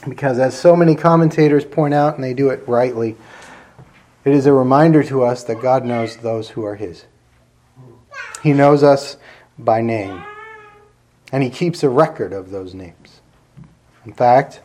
Because 0.08 0.40
as 0.40 0.60
so 0.60 0.76
many 0.76 0.96
commentators 0.96 1.66
point 1.66 1.94
out, 1.94 2.16
and 2.16 2.24
they 2.24 2.34
do 2.34 2.50
it 2.50 2.68
rightly, 2.68 3.16
it 4.26 4.34
is 4.34 4.46
a 4.46 4.54
reminder 4.54 5.04
to 5.04 5.24
us 5.24 5.44
that 5.46 5.62
God 5.62 5.86
knows 5.86 6.18
those 6.18 6.50
who 6.50 6.64
are 6.66 6.76
His. 6.76 7.06
He 8.42 8.54
knows 8.54 8.84
us 8.84 9.18
by 9.58 9.82
name, 9.82 10.24
and 11.32 11.44
He 11.44 11.50
keeps 11.50 11.82
a 11.82 11.90
record 11.90 12.34
of 12.34 12.52
those 12.52 12.74
names. 12.74 13.22
In 14.06 14.14
fact, 14.14 14.62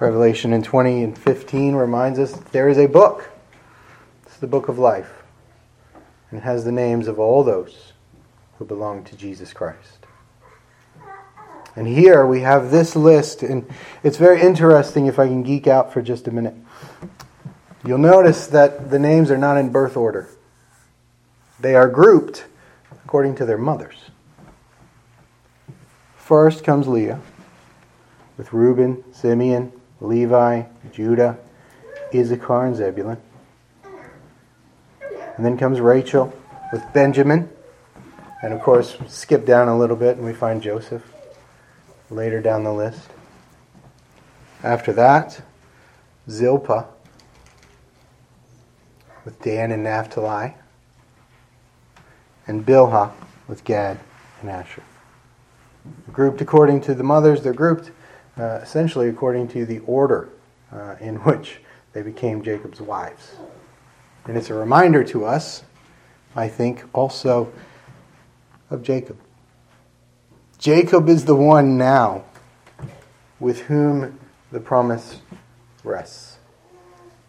Revelation 0.00 0.52
in 0.52 0.62
20 0.62 1.04
and 1.04 1.18
15 1.18 1.74
reminds 1.74 2.18
us 2.18 2.32
that 2.32 2.52
there 2.52 2.68
is 2.68 2.78
a 2.78 2.86
book. 2.86 3.28
It's 4.26 4.36
the 4.38 4.46
book 4.46 4.68
of 4.68 4.78
life. 4.78 5.22
And 6.30 6.38
it 6.38 6.42
has 6.42 6.64
the 6.64 6.72
names 6.72 7.08
of 7.08 7.18
all 7.18 7.42
those 7.42 7.92
who 8.58 8.64
belong 8.64 9.04
to 9.04 9.16
Jesus 9.16 9.52
Christ. 9.52 10.06
And 11.76 11.86
here 11.86 12.26
we 12.26 12.40
have 12.40 12.70
this 12.70 12.96
list, 12.96 13.42
and 13.42 13.68
it's 14.02 14.16
very 14.16 14.40
interesting 14.40 15.06
if 15.06 15.18
I 15.18 15.28
can 15.28 15.44
geek 15.44 15.68
out 15.68 15.92
for 15.92 16.02
just 16.02 16.26
a 16.26 16.32
minute. 16.32 16.54
You'll 17.84 17.98
notice 17.98 18.48
that 18.48 18.90
the 18.90 18.98
names 18.98 19.30
are 19.30 19.38
not 19.38 19.56
in 19.56 19.70
birth 19.70 19.96
order, 19.96 20.28
they 21.60 21.76
are 21.76 21.88
grouped 21.88 22.46
according 23.04 23.36
to 23.36 23.46
their 23.46 23.58
mothers. 23.58 23.96
First 26.16 26.64
comes 26.64 26.88
Leah 26.88 27.20
with 28.38 28.52
Reuben, 28.52 29.04
Simeon, 29.12 29.72
Levi, 30.00 30.62
Judah, 30.92 31.36
Issachar, 32.14 32.66
and 32.66 32.76
Zebulun. 32.76 33.18
And 35.36 35.44
then 35.44 35.58
comes 35.58 35.80
Rachel 35.80 36.32
with 36.72 36.82
Benjamin. 36.94 37.50
And 38.42 38.54
of 38.54 38.60
course, 38.60 38.96
skip 39.08 39.44
down 39.44 39.68
a 39.68 39.76
little 39.76 39.96
bit 39.96 40.16
and 40.16 40.24
we 40.24 40.32
find 40.32 40.62
Joseph 40.62 41.02
later 42.08 42.40
down 42.40 42.64
the 42.64 42.72
list. 42.72 43.10
After 44.62 44.92
that, 44.94 45.42
Zilpah 46.30 46.86
with 49.24 49.42
Dan 49.42 49.72
and 49.72 49.82
Naphtali. 49.82 50.54
And 52.46 52.64
Bilhah 52.64 53.12
with 53.46 53.64
Gad 53.64 53.98
and 54.40 54.48
Asher. 54.50 54.82
Grouped 56.12 56.40
according 56.40 56.80
to 56.82 56.94
the 56.94 57.04
mothers, 57.04 57.42
they're 57.42 57.52
grouped 57.52 57.90
uh, 58.38 58.60
essentially 58.62 59.08
according 59.08 59.48
to 59.48 59.66
the 59.66 59.80
order 59.80 60.28
uh, 60.72 60.96
in 61.00 61.16
which 61.16 61.60
they 61.92 62.02
became 62.02 62.42
Jacob's 62.42 62.80
wives. 62.80 63.32
And 64.26 64.36
it's 64.36 64.50
a 64.50 64.54
reminder 64.54 65.02
to 65.04 65.24
us, 65.24 65.62
I 66.36 66.48
think, 66.48 66.84
also 66.92 67.52
of 68.70 68.82
Jacob. 68.82 69.18
Jacob 70.58 71.08
is 71.08 71.24
the 71.24 71.34
one 71.34 71.78
now 71.78 72.24
with 73.40 73.60
whom 73.62 74.18
the 74.52 74.60
promise 74.60 75.20
rests. 75.84 76.36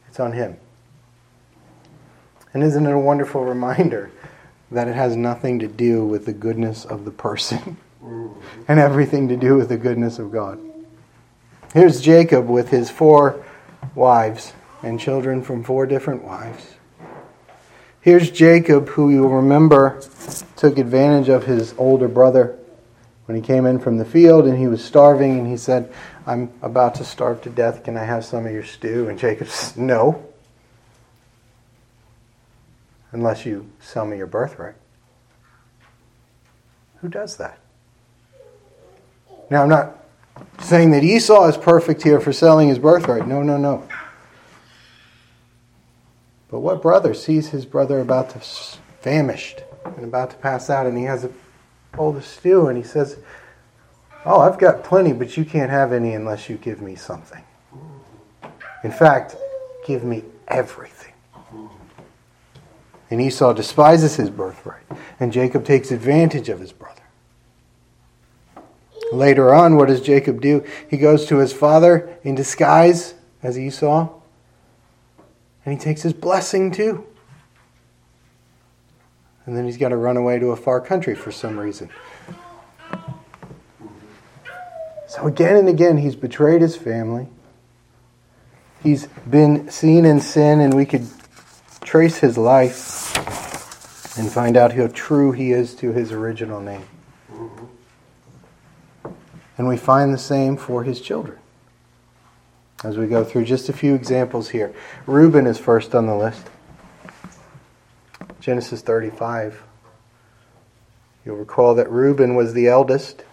It's 0.07 0.19
on 0.19 0.33
him. 0.33 0.57
And 2.53 2.63
isn't 2.63 2.85
it 2.85 2.91
a 2.91 2.99
wonderful 2.99 3.43
reminder 3.45 4.11
that 4.71 4.87
it 4.87 4.95
has 4.95 5.15
nothing 5.15 5.59
to 5.59 5.67
do 5.67 6.05
with 6.05 6.25
the 6.25 6.33
goodness 6.33 6.83
of 6.83 7.05
the 7.05 7.11
person 7.11 7.77
and 8.67 8.79
everything 8.79 9.27
to 9.29 9.37
do 9.37 9.55
with 9.55 9.69
the 9.69 9.77
goodness 9.77 10.19
of 10.19 10.31
God? 10.31 10.59
Here's 11.73 12.01
Jacob 12.01 12.47
with 12.47 12.69
his 12.69 12.89
four 12.89 13.45
wives 13.93 14.53
and 14.82 14.99
children 14.99 15.43
from 15.43 15.63
four 15.63 15.86
different 15.86 16.23
wives. 16.23 16.75
Here's 18.01 18.32
Jacob, 18.32 18.89
who 18.89 19.12
you'll 19.12 19.29
remember 19.29 20.01
took 20.55 20.79
advantage 20.79 21.29
of 21.29 21.45
his 21.45 21.75
older 21.77 22.08
brother 22.08 22.58
when 23.25 23.36
he 23.36 23.41
came 23.41 23.67
in 23.67 23.77
from 23.77 23.97
the 23.97 24.05
field 24.05 24.47
and 24.47 24.58
he 24.58 24.65
was 24.65 24.84
starving 24.84 25.38
and 25.38 25.47
he 25.47 25.58
said, 25.58 25.93
I'm 26.25 26.51
about 26.63 26.95
to 26.95 27.05
starve 27.05 27.43
to 27.43 27.51
death. 27.51 27.84
Can 27.84 27.97
I 27.97 28.03
have 28.03 28.25
some 28.25 28.47
of 28.47 28.51
your 28.51 28.63
stew? 28.63 29.08
And 29.08 29.19
Jacob 29.19 29.47
said, 29.49 29.77
No. 29.77 30.25
Unless 33.12 33.45
you 33.45 33.69
sell 33.79 34.08
me 34.08 34.17
your 34.17 34.27
birthright. 34.27 34.75
Who 37.01 37.10
does 37.10 37.38
that? 37.38 37.60
Now, 39.51 39.63
I'm 39.63 39.69
not 39.69 39.98
saying 40.60 40.91
that 40.91 41.04
Esau 41.04 41.47
is 41.47 41.58
perfect 41.58 42.04
here 42.04 42.19
for 42.19 42.34
selling 42.34 42.69
his 42.69 42.80
birthright. 42.80 43.28
No, 43.28 43.41
no, 43.41 43.58
no. 43.58 43.88
But 46.49 46.60
what 46.60 46.82
brother 46.82 47.13
sees 47.13 47.49
his 47.49 47.65
brother 47.65 47.99
about 47.99 48.32
to 48.32 48.39
famished 49.02 49.63
and 49.86 50.04
about 50.04 50.32
to 50.32 50.36
pass 50.38 50.69
out, 50.69 50.86
and 50.86 50.97
he 50.97 51.04
has 51.06 51.23
a 51.23 51.32
bowl 51.93 52.15
of 52.15 52.25
stew, 52.25 52.67
and 52.67 52.78
he 52.78 52.84
says, 52.84 53.17
"Oh, 54.25 54.41
I've 54.41 54.58
got 54.58 54.84
plenty, 54.84 55.13
but 55.13 55.38
you 55.38 55.45
can't 55.45 55.69
have 55.69 55.93
any 55.93 56.13
unless 56.13 56.49
you 56.49 56.58
give 56.58 56.82
me 56.82 56.95
something. 56.95 57.43
In 58.84 58.91
fact, 58.91 59.36
give 59.86 60.04
me 60.04 60.23
everything." 60.47 61.13
And 63.12 63.21
Esau 63.21 63.54
despises 63.54 64.15
his 64.15 64.30
birthright, 64.30 64.84
and 65.19 65.32
Jacob 65.32 65.65
takes 65.65 65.91
advantage 65.91 66.49
of 66.49 66.60
his 66.60 66.71
brother. 66.71 67.02
Later 69.11 69.53
on, 69.53 69.75
what 69.75 69.87
does 69.87 70.01
Jacob 70.01 70.41
do? 70.41 70.63
He 70.89 70.97
goes 70.97 71.25
to 71.27 71.37
his 71.37 71.51
father 71.51 72.17
in 72.23 72.35
disguise 72.35 73.15
as 73.41 73.57
Esau, 73.57 74.09
and 75.65 75.73
he 75.73 75.79
takes 75.79 76.01
his 76.01 76.13
blessing 76.13 76.71
too. 76.71 77.05
And 79.45 79.57
then 79.57 79.65
he's 79.65 79.77
got 79.77 79.89
to 79.89 79.97
run 79.97 80.15
away 80.15 80.37
to 80.37 80.51
a 80.51 80.55
far 80.55 80.79
country 80.79 81.15
for 81.15 81.31
some 81.31 81.59
reason. 81.59 81.89
So 85.07 85.25
again 85.25 85.55
and 85.55 85.67
again, 85.67 85.97
he's 85.97 86.15
betrayed 86.15 86.61
his 86.61 86.75
family. 86.75 87.27
He's 88.83 89.07
been 89.27 89.71
seen 89.71 90.05
in 90.05 90.21
sin, 90.21 90.59
and 90.59 90.75
we 90.75 90.85
could 90.85 91.07
trace 91.81 92.19
his 92.19 92.37
life 92.37 93.17
and 94.19 94.31
find 94.31 94.55
out 94.55 94.73
how 94.73 94.87
true 94.93 95.31
he 95.31 95.51
is 95.51 95.73
to 95.75 95.91
his 95.91 96.11
original 96.11 96.61
name. 96.61 96.85
And 99.59 99.67
we 99.67 99.75
find 99.75 100.13
the 100.13 100.17
same 100.17 100.55
for 100.55 100.85
his 100.85 101.01
children. 101.01 101.37
As 102.81 102.97
we 102.97 103.07
go 103.07 103.25
through 103.25 103.43
just 103.43 103.67
a 103.67 103.73
few 103.73 103.93
examples 103.93 104.49
here. 104.49 104.73
Reuben 105.05 105.45
is 105.45 105.57
first 105.57 105.93
on 105.93 106.07
the 106.07 106.15
list. 106.15 106.49
Genesis 108.39 108.81
35. 108.81 109.61
You'll 111.25 111.35
recall 111.35 111.75
that 111.75 111.91
Reuben 111.91 112.35
was 112.35 112.53
the 112.53 112.69
eldest. 112.69 113.25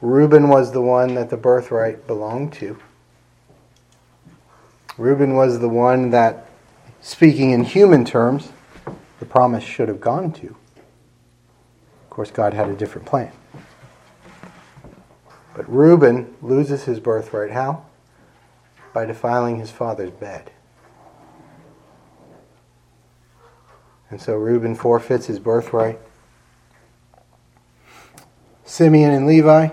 Reuben 0.00 0.48
was 0.48 0.72
the 0.72 0.80
one 0.80 1.14
that 1.14 1.28
the 1.28 1.36
birthright 1.36 2.06
belonged 2.06 2.54
to. 2.54 2.78
Reuben 4.96 5.34
was 5.34 5.58
the 5.58 5.68
one 5.68 6.08
that, 6.08 6.48
speaking 7.02 7.50
in 7.50 7.64
human 7.64 8.06
terms, 8.06 8.48
the 9.20 9.26
promise 9.26 9.62
should 9.62 9.88
have 9.88 10.00
gone 10.00 10.32
to. 10.32 10.46
Of 10.46 12.08
course, 12.08 12.30
God 12.30 12.54
had 12.54 12.70
a 12.70 12.74
different 12.74 13.06
plan. 13.06 13.30
But 15.54 15.68
Reuben 15.70 16.34
loses 16.40 16.84
his 16.84 17.00
birthright. 17.00 17.50
How? 17.50 17.84
By 18.92 19.04
defiling 19.04 19.58
his 19.58 19.70
father's 19.70 20.10
bed. 20.10 20.50
And 24.10 24.20
so 24.20 24.34
Reuben 24.34 24.74
forfeits 24.74 25.26
his 25.26 25.38
birthright. 25.38 25.98
Simeon 28.64 29.10
and 29.10 29.26
Levi, 29.26 29.68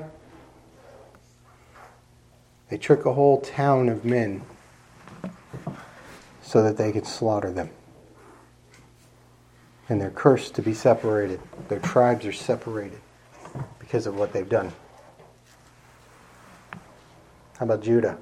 they 2.69 2.77
trick 2.77 3.05
a 3.05 3.13
whole 3.13 3.41
town 3.41 3.89
of 3.89 4.05
men 4.05 4.43
so 6.41 6.63
that 6.63 6.77
they 6.77 6.91
could 6.91 7.05
slaughter 7.05 7.51
them. 7.51 7.69
And 9.87 9.99
they're 9.99 10.09
cursed 10.09 10.55
to 10.55 10.61
be 10.61 10.73
separated. 10.73 11.39
Their 11.67 11.79
tribes 11.79 12.25
are 12.25 12.33
separated 12.33 12.99
because 13.79 14.05
of 14.05 14.17
what 14.17 14.33
they've 14.33 14.47
done. 14.47 14.71
How 17.59 17.65
about 17.65 17.81
Judah? 17.81 18.17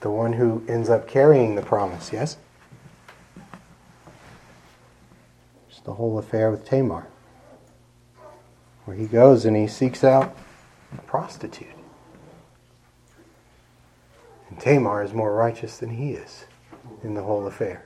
The 0.00 0.08
one 0.08 0.32
who 0.32 0.64
ends 0.66 0.88
up 0.88 1.06
carrying 1.06 1.56
the 1.56 1.62
promise, 1.62 2.10
yes? 2.10 2.38
It's 5.68 5.80
the 5.80 5.92
whole 5.92 6.18
affair 6.18 6.50
with 6.50 6.64
Tamar, 6.64 7.06
where 8.86 8.96
he 8.96 9.04
goes 9.04 9.44
and 9.44 9.54
he 9.54 9.66
seeks 9.66 10.02
out 10.02 10.34
a 10.96 11.02
prostitute. 11.02 11.68
And 14.48 14.58
Tamar 14.58 15.02
is 15.02 15.12
more 15.12 15.34
righteous 15.34 15.76
than 15.76 15.90
he 15.90 16.12
is 16.12 16.46
in 17.04 17.12
the 17.12 17.22
whole 17.24 17.46
affair. 17.46 17.84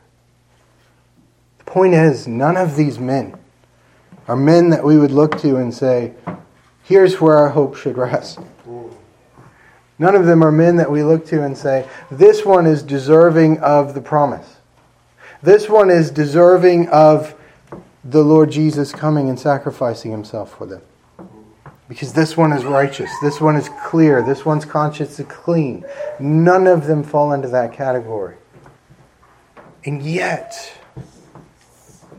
The 1.58 1.64
point 1.64 1.94
is, 1.94 2.28
none 2.28 2.56
of 2.56 2.76
these 2.76 3.00
men 3.00 3.36
are 4.28 4.36
men 4.36 4.70
that 4.70 4.84
we 4.84 4.98
would 4.98 5.10
look 5.10 5.36
to 5.40 5.56
and 5.56 5.74
say, 5.74 6.14
here's 6.84 7.20
where 7.20 7.36
our 7.36 7.48
hope 7.48 7.74
should 7.74 7.98
rest. 7.98 8.38
None 9.98 10.14
of 10.14 10.26
them 10.26 10.42
are 10.42 10.52
men 10.52 10.76
that 10.76 10.90
we 10.90 11.02
look 11.02 11.26
to 11.26 11.42
and 11.42 11.56
say, 11.56 11.88
this 12.10 12.44
one 12.44 12.66
is 12.66 12.82
deserving 12.82 13.58
of 13.60 13.94
the 13.94 14.00
promise. 14.00 14.56
This 15.42 15.68
one 15.68 15.90
is 15.90 16.10
deserving 16.10 16.88
of 16.88 17.34
the 18.02 18.22
Lord 18.22 18.50
Jesus 18.50 18.92
coming 18.92 19.28
and 19.28 19.38
sacrificing 19.38 20.10
himself 20.10 20.56
for 20.56 20.66
them. 20.66 20.82
Because 21.88 22.14
this 22.14 22.36
one 22.36 22.52
is 22.52 22.64
righteous. 22.64 23.10
This 23.22 23.40
one 23.40 23.56
is 23.56 23.68
clear. 23.84 24.22
This 24.22 24.44
one's 24.44 24.64
conscience 24.64 25.20
is 25.20 25.26
clean. 25.26 25.84
None 26.18 26.66
of 26.66 26.86
them 26.86 27.02
fall 27.02 27.32
into 27.32 27.48
that 27.48 27.72
category. 27.72 28.36
And 29.84 30.02
yet, 30.02 30.72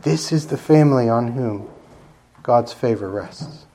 this 0.02 0.30
is 0.30 0.46
the 0.46 0.56
family 0.56 1.08
on 1.08 1.32
whom 1.32 1.68
God's 2.44 2.72
favor 2.72 3.10
rests. 3.10 3.66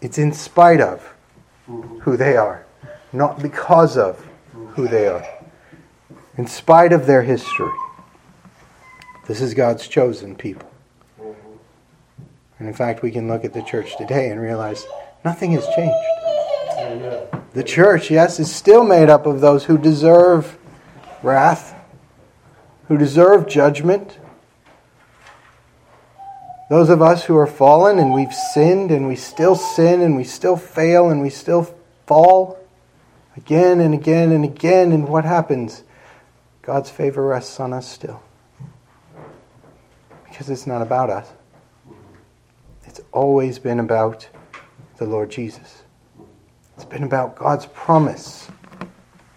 It's 0.00 0.16
in 0.16 0.32
spite 0.32 0.80
of 0.80 1.14
who 1.66 2.16
they 2.16 2.36
are, 2.36 2.64
not 3.12 3.40
because 3.42 3.96
of 3.96 4.24
who 4.74 4.88
they 4.88 5.06
are. 5.08 5.26
In 6.36 6.46
spite 6.46 6.92
of 6.92 7.06
their 7.06 7.22
history, 7.22 7.72
this 9.26 9.40
is 9.40 9.54
God's 9.54 9.88
chosen 9.88 10.36
people. 10.36 10.70
And 12.58 12.66
in 12.66 12.74
fact, 12.74 13.02
we 13.02 13.10
can 13.10 13.28
look 13.28 13.44
at 13.44 13.52
the 13.52 13.62
church 13.62 13.96
today 13.96 14.30
and 14.30 14.40
realize 14.40 14.84
nothing 15.24 15.52
has 15.52 15.66
changed. 15.76 15.94
The 17.52 17.62
church, 17.64 18.10
yes, 18.10 18.38
is 18.40 18.54
still 18.54 18.84
made 18.84 19.08
up 19.08 19.26
of 19.26 19.40
those 19.40 19.64
who 19.64 19.78
deserve 19.78 20.58
wrath, 21.22 21.74
who 22.88 22.96
deserve 22.96 23.48
judgment. 23.48 24.18
Those 26.68 26.90
of 26.90 27.00
us 27.00 27.24
who 27.24 27.36
are 27.36 27.46
fallen 27.46 27.98
and 27.98 28.12
we've 28.12 28.32
sinned 28.32 28.90
and 28.90 29.08
we 29.08 29.16
still 29.16 29.54
sin 29.54 30.00
and 30.00 30.16
we 30.16 30.24
still 30.24 30.56
fail 30.56 31.08
and 31.08 31.20
we 31.20 31.30
still 31.30 31.74
fall 32.06 32.57
again 33.38 33.78
and 33.78 33.94
again 33.94 34.32
and 34.32 34.44
again. 34.44 34.90
And 34.90 35.08
what 35.08 35.24
happens? 35.24 35.84
God's 36.60 36.90
favor 36.90 37.24
rests 37.24 37.60
on 37.60 37.72
us 37.72 37.88
still. 37.88 38.20
Because 40.24 40.50
it's 40.50 40.66
not 40.66 40.82
about 40.82 41.08
us. 41.08 41.28
It's 42.84 43.00
always 43.12 43.58
been 43.58 43.78
about 43.78 44.28
the 44.96 45.06
Lord 45.06 45.30
Jesus. 45.30 45.82
It's 46.74 46.84
been 46.84 47.04
about 47.04 47.36
God's 47.36 47.66
promise 47.66 48.48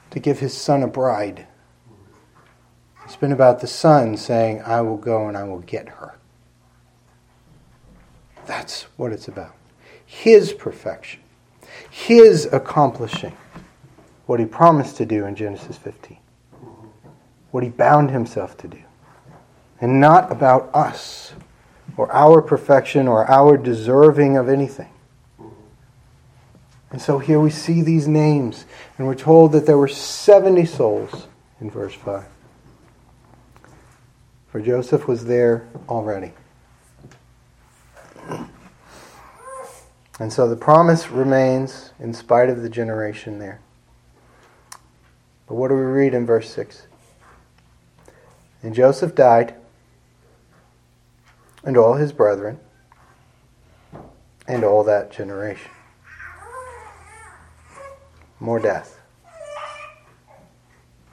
to 0.09 0.19
give 0.19 0.39
his 0.39 0.57
son 0.57 0.81
a 0.81 0.87
bride. 0.87 1.45
It's 3.05 3.15
been 3.15 3.31
about 3.31 3.61
the 3.61 3.67
son 3.67 4.17
saying, 4.17 4.63
I 4.63 4.81
will 4.81 4.97
go 4.97 5.27
and 5.27 5.37
I 5.37 5.43
will 5.43 5.59
get 5.59 5.89
her. 5.89 6.17
That's 8.47 8.83
what 8.97 9.11
it's 9.11 9.27
about. 9.27 9.55
His 10.03 10.53
perfection, 10.53 11.21
his 11.89 12.47
accomplishing 12.51 13.33
what 14.25 14.39
he 14.39 14.45
promised 14.45 14.97
to 14.97 15.05
do 15.05 15.25
in 15.25 15.35
Genesis 15.35 15.77
15, 15.77 16.17
what 17.51 17.63
he 17.63 17.69
bound 17.69 18.11
himself 18.11 18.57
to 18.57 18.67
do, 18.67 18.81
and 19.79 19.99
not 19.99 20.31
about 20.31 20.69
us 20.73 21.33
or 21.97 22.11
our 22.13 22.41
perfection 22.41 23.07
or 23.07 23.29
our 23.29 23.57
deserving 23.57 24.37
of 24.37 24.47
anything. 24.47 24.89
And 26.91 27.01
so 27.01 27.19
here 27.19 27.39
we 27.39 27.49
see 27.49 27.81
these 27.81 28.07
names, 28.07 28.65
and 28.97 29.07
we're 29.07 29.15
told 29.15 29.53
that 29.53 29.65
there 29.65 29.77
were 29.77 29.87
70 29.87 30.65
souls 30.65 31.27
in 31.61 31.71
verse 31.71 31.93
5. 31.93 32.25
For 34.49 34.59
Joseph 34.59 35.07
was 35.07 35.25
there 35.25 35.67
already. 35.87 36.33
And 40.19 40.31
so 40.31 40.47
the 40.47 40.57
promise 40.57 41.09
remains 41.09 41.93
in 41.97 42.13
spite 42.13 42.49
of 42.49 42.61
the 42.61 42.69
generation 42.69 43.39
there. 43.39 43.61
But 45.51 45.57
what 45.57 45.67
do 45.67 45.75
we 45.75 45.81
read 45.81 46.13
in 46.13 46.25
verse 46.25 46.49
6? 46.51 46.87
And 48.63 48.73
Joseph 48.73 49.13
died 49.13 49.53
and 51.65 51.75
all 51.75 51.95
his 51.95 52.13
brethren, 52.13 52.57
and 54.47 54.63
all 54.63 54.85
that 54.85 55.11
generation. 55.11 55.69
More 58.39 58.59
death. 58.59 59.01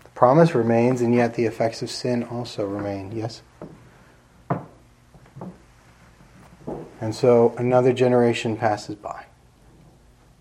The 0.04 0.10
promise 0.10 0.54
remains, 0.54 1.00
and 1.00 1.12
yet 1.12 1.34
the 1.34 1.46
effects 1.46 1.82
of 1.82 1.90
sin 1.90 2.22
also 2.22 2.64
remain. 2.64 3.10
Yes? 3.10 3.42
And 7.00 7.12
so 7.12 7.56
another 7.58 7.92
generation 7.92 8.56
passes 8.56 8.94
by. 8.94 9.24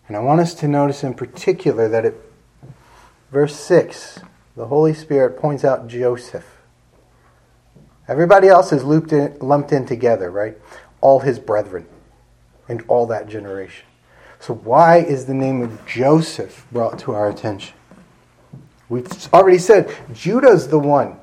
And 0.08 0.16
I 0.16 0.20
want 0.20 0.40
us 0.40 0.54
to 0.54 0.68
notice 0.68 1.04
in 1.04 1.16
particular 1.16 1.90
that 1.90 2.06
at 2.06 2.27
verse 3.32 3.56
6, 3.56 4.20
the 4.56 4.68
Holy 4.68 4.94
Spirit 4.94 5.40
points 5.40 5.64
out 5.64 5.88
Joseph. 5.88 6.46
Everybody 8.08 8.48
else 8.48 8.72
is 8.72 8.84
looped 8.84 9.12
in, 9.12 9.38
lumped 9.40 9.72
in 9.72 9.86
together, 9.86 10.32
right? 10.32 10.58
All 11.02 11.20
his 11.20 11.40
brethren 11.40 11.86
and 12.68 12.84
all 12.88 13.06
that 13.08 13.28
generation. 13.28 13.86
So, 14.40 14.54
why 14.54 14.98
is 14.98 15.26
the 15.26 15.34
name 15.34 15.62
of 15.62 15.86
Joseph 15.86 16.66
brought 16.72 17.00
to 17.00 17.14
our 17.14 17.30
attention? 17.30 17.76
We've 18.88 19.08
already 19.34 19.58
said 19.58 19.94
Judah's 20.14 20.70
the 20.70 20.80
one 20.80 21.18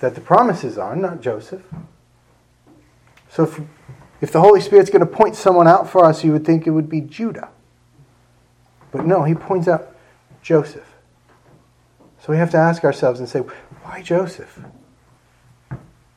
that 0.00 0.14
the 0.14 0.20
promise 0.20 0.64
is 0.64 0.78
on, 0.78 1.00
not 1.00 1.20
Joseph. 1.20 1.62
So, 3.28 3.44
if, 3.44 3.60
if 4.20 4.32
the 4.32 4.40
Holy 4.40 4.60
Spirit's 4.60 4.88
going 4.88 5.00
to 5.00 5.06
point 5.06 5.36
someone 5.36 5.68
out 5.68 5.90
for 5.90 6.04
us, 6.04 6.24
you 6.24 6.32
would 6.32 6.44
think 6.44 6.66
it 6.66 6.70
would 6.70 6.88
be 6.88 7.00
Judah. 7.00 7.50
But 8.92 9.04
no, 9.04 9.24
he 9.24 9.34
points 9.34 9.68
out 9.68 9.91
Joseph. 10.42 10.94
So 12.20 12.32
we 12.32 12.36
have 12.36 12.50
to 12.50 12.56
ask 12.58 12.84
ourselves 12.84 13.20
and 13.20 13.28
say, 13.28 13.40
why 13.40 14.02
Joseph? 14.02 14.60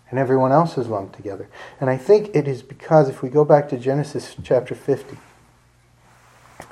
and 0.09 0.19
everyone 0.19 0.51
else 0.51 0.77
is 0.77 0.88
lumped 0.88 1.15
together. 1.15 1.49
And 1.81 1.89
I 1.89 1.97
think 1.97 2.35
it 2.35 2.47
is 2.47 2.61
because 2.61 3.09
if 3.09 3.21
we 3.21 3.29
go 3.29 3.43
back 3.43 3.67
to 3.69 3.77
Genesis 3.77 4.35
chapter 4.43 4.75
50, 4.75 5.17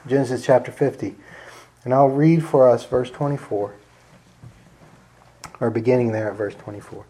Genesis 0.08 0.46
chapter 0.46 0.72
50, 0.72 1.16
and 1.84 1.94
I'll 1.94 2.08
read 2.08 2.46
for 2.46 2.70
us 2.70 2.86
verse 2.86 3.10
24, 3.10 3.74
or 5.60 5.70
beginning 5.70 6.12
there 6.12 6.30
at 6.30 6.38
verse 6.38 6.56
24. 6.56 7.06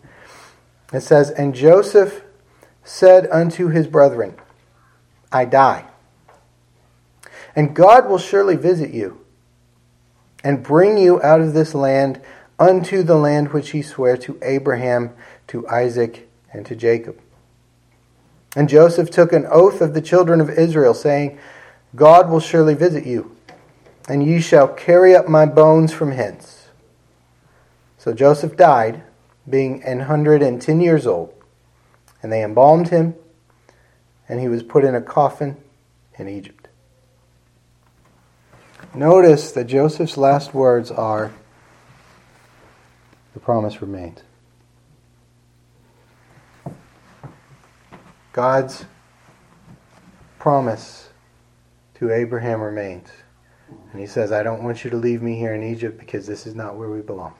It 0.91 1.01
says, 1.01 1.29
And 1.29 1.53
Joseph 1.53 2.23
said 2.83 3.27
unto 3.31 3.67
his 3.67 3.87
brethren, 3.87 4.35
I 5.31 5.45
die. 5.45 5.85
And 7.55 7.75
God 7.75 8.09
will 8.09 8.17
surely 8.17 8.55
visit 8.55 8.91
you 8.91 9.22
and 10.43 10.63
bring 10.63 10.97
you 10.97 11.21
out 11.21 11.41
of 11.41 11.53
this 11.53 11.73
land 11.73 12.21
unto 12.59 13.03
the 13.03 13.15
land 13.15 13.53
which 13.53 13.71
he 13.71 13.81
sware 13.81 14.17
to 14.17 14.37
Abraham 14.41 15.11
to 15.47 15.67
Isaac, 15.67 16.29
and 16.51 16.65
to 16.65 16.75
Jacob. 16.75 17.19
And 18.55 18.69
Joseph 18.69 19.09
took 19.09 19.33
an 19.33 19.45
oath 19.49 19.81
of 19.81 19.93
the 19.93 20.01
children 20.01 20.39
of 20.39 20.49
Israel, 20.49 20.93
saying, 20.93 21.39
God 21.95 22.29
will 22.29 22.39
surely 22.39 22.75
visit 22.75 23.05
you, 23.05 23.35
and 24.07 24.25
ye 24.25 24.39
shall 24.39 24.67
carry 24.67 25.15
up 25.15 25.27
my 25.27 25.45
bones 25.45 25.91
from 25.91 26.11
hence. 26.11 26.67
So 27.97 28.13
Joseph 28.13 28.55
died, 28.55 29.03
being 29.49 29.83
an 29.83 30.01
hundred 30.01 30.41
and 30.41 30.61
ten 30.61 30.79
years 30.81 31.05
old, 31.07 31.33
and 32.21 32.31
they 32.31 32.43
embalmed 32.43 32.89
him, 32.89 33.15
and 34.29 34.39
he 34.39 34.47
was 34.47 34.63
put 34.63 34.83
in 34.83 34.95
a 34.95 35.01
coffin 35.01 35.57
in 36.17 36.27
Egypt. 36.27 36.62
Notice 38.95 39.51
that 39.53 39.65
Joseph's 39.65 40.17
last 40.17 40.53
words 40.53 40.91
are, 40.91 41.31
The 43.33 43.39
promise 43.39 43.81
remains. 43.81 44.21
God's 48.33 48.85
promise 50.37 51.09
to 51.95 52.11
Abraham 52.11 52.61
remains. 52.61 53.09
And 53.91 53.99
he 53.99 54.05
says, 54.05 54.31
I 54.31 54.43
don't 54.43 54.63
want 54.63 54.83
you 54.83 54.91
to 54.91 54.97
leave 54.97 55.21
me 55.21 55.37
here 55.37 55.53
in 55.53 55.63
Egypt 55.63 55.99
because 55.99 56.27
this 56.27 56.45
is 56.45 56.53
not 56.53 56.75
where 56.75 56.89
we 56.89 57.01
belong. 57.01 57.33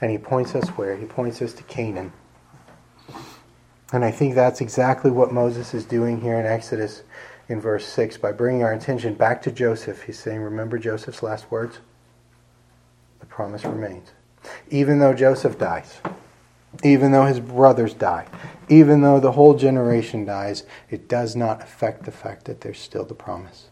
And 0.00 0.10
he 0.10 0.18
points 0.18 0.54
us 0.54 0.68
where? 0.70 0.96
He 0.96 1.06
points 1.06 1.42
us 1.42 1.52
to 1.54 1.62
Canaan. 1.64 2.12
And 3.92 4.04
I 4.04 4.10
think 4.10 4.34
that's 4.34 4.60
exactly 4.60 5.10
what 5.10 5.32
Moses 5.32 5.74
is 5.74 5.84
doing 5.84 6.20
here 6.20 6.38
in 6.38 6.46
Exodus 6.46 7.02
in 7.48 7.60
verse 7.60 7.86
6 7.86 8.18
by 8.18 8.32
bringing 8.32 8.62
our 8.62 8.72
attention 8.72 9.14
back 9.14 9.42
to 9.42 9.52
Joseph. 9.52 10.02
He's 10.02 10.18
saying, 10.18 10.40
Remember 10.40 10.78
Joseph's 10.78 11.22
last 11.22 11.50
words? 11.50 11.78
The 13.20 13.26
promise 13.26 13.64
remains. 13.64 14.10
Even 14.70 14.98
though 14.98 15.14
Joseph 15.14 15.58
dies, 15.58 15.98
even 16.82 17.12
though 17.12 17.26
his 17.26 17.40
brothers 17.40 17.94
die, 17.94 18.26
even 18.68 19.00
though 19.00 19.20
the 19.20 19.32
whole 19.32 19.54
generation 19.54 20.24
dies, 20.24 20.64
it 20.90 21.08
does 21.08 21.34
not 21.34 21.62
affect 21.62 22.04
the 22.04 22.12
fact 22.12 22.44
that 22.44 22.60
there's 22.60 22.78
still 22.78 23.04
the 23.04 23.14
promise. 23.14 23.68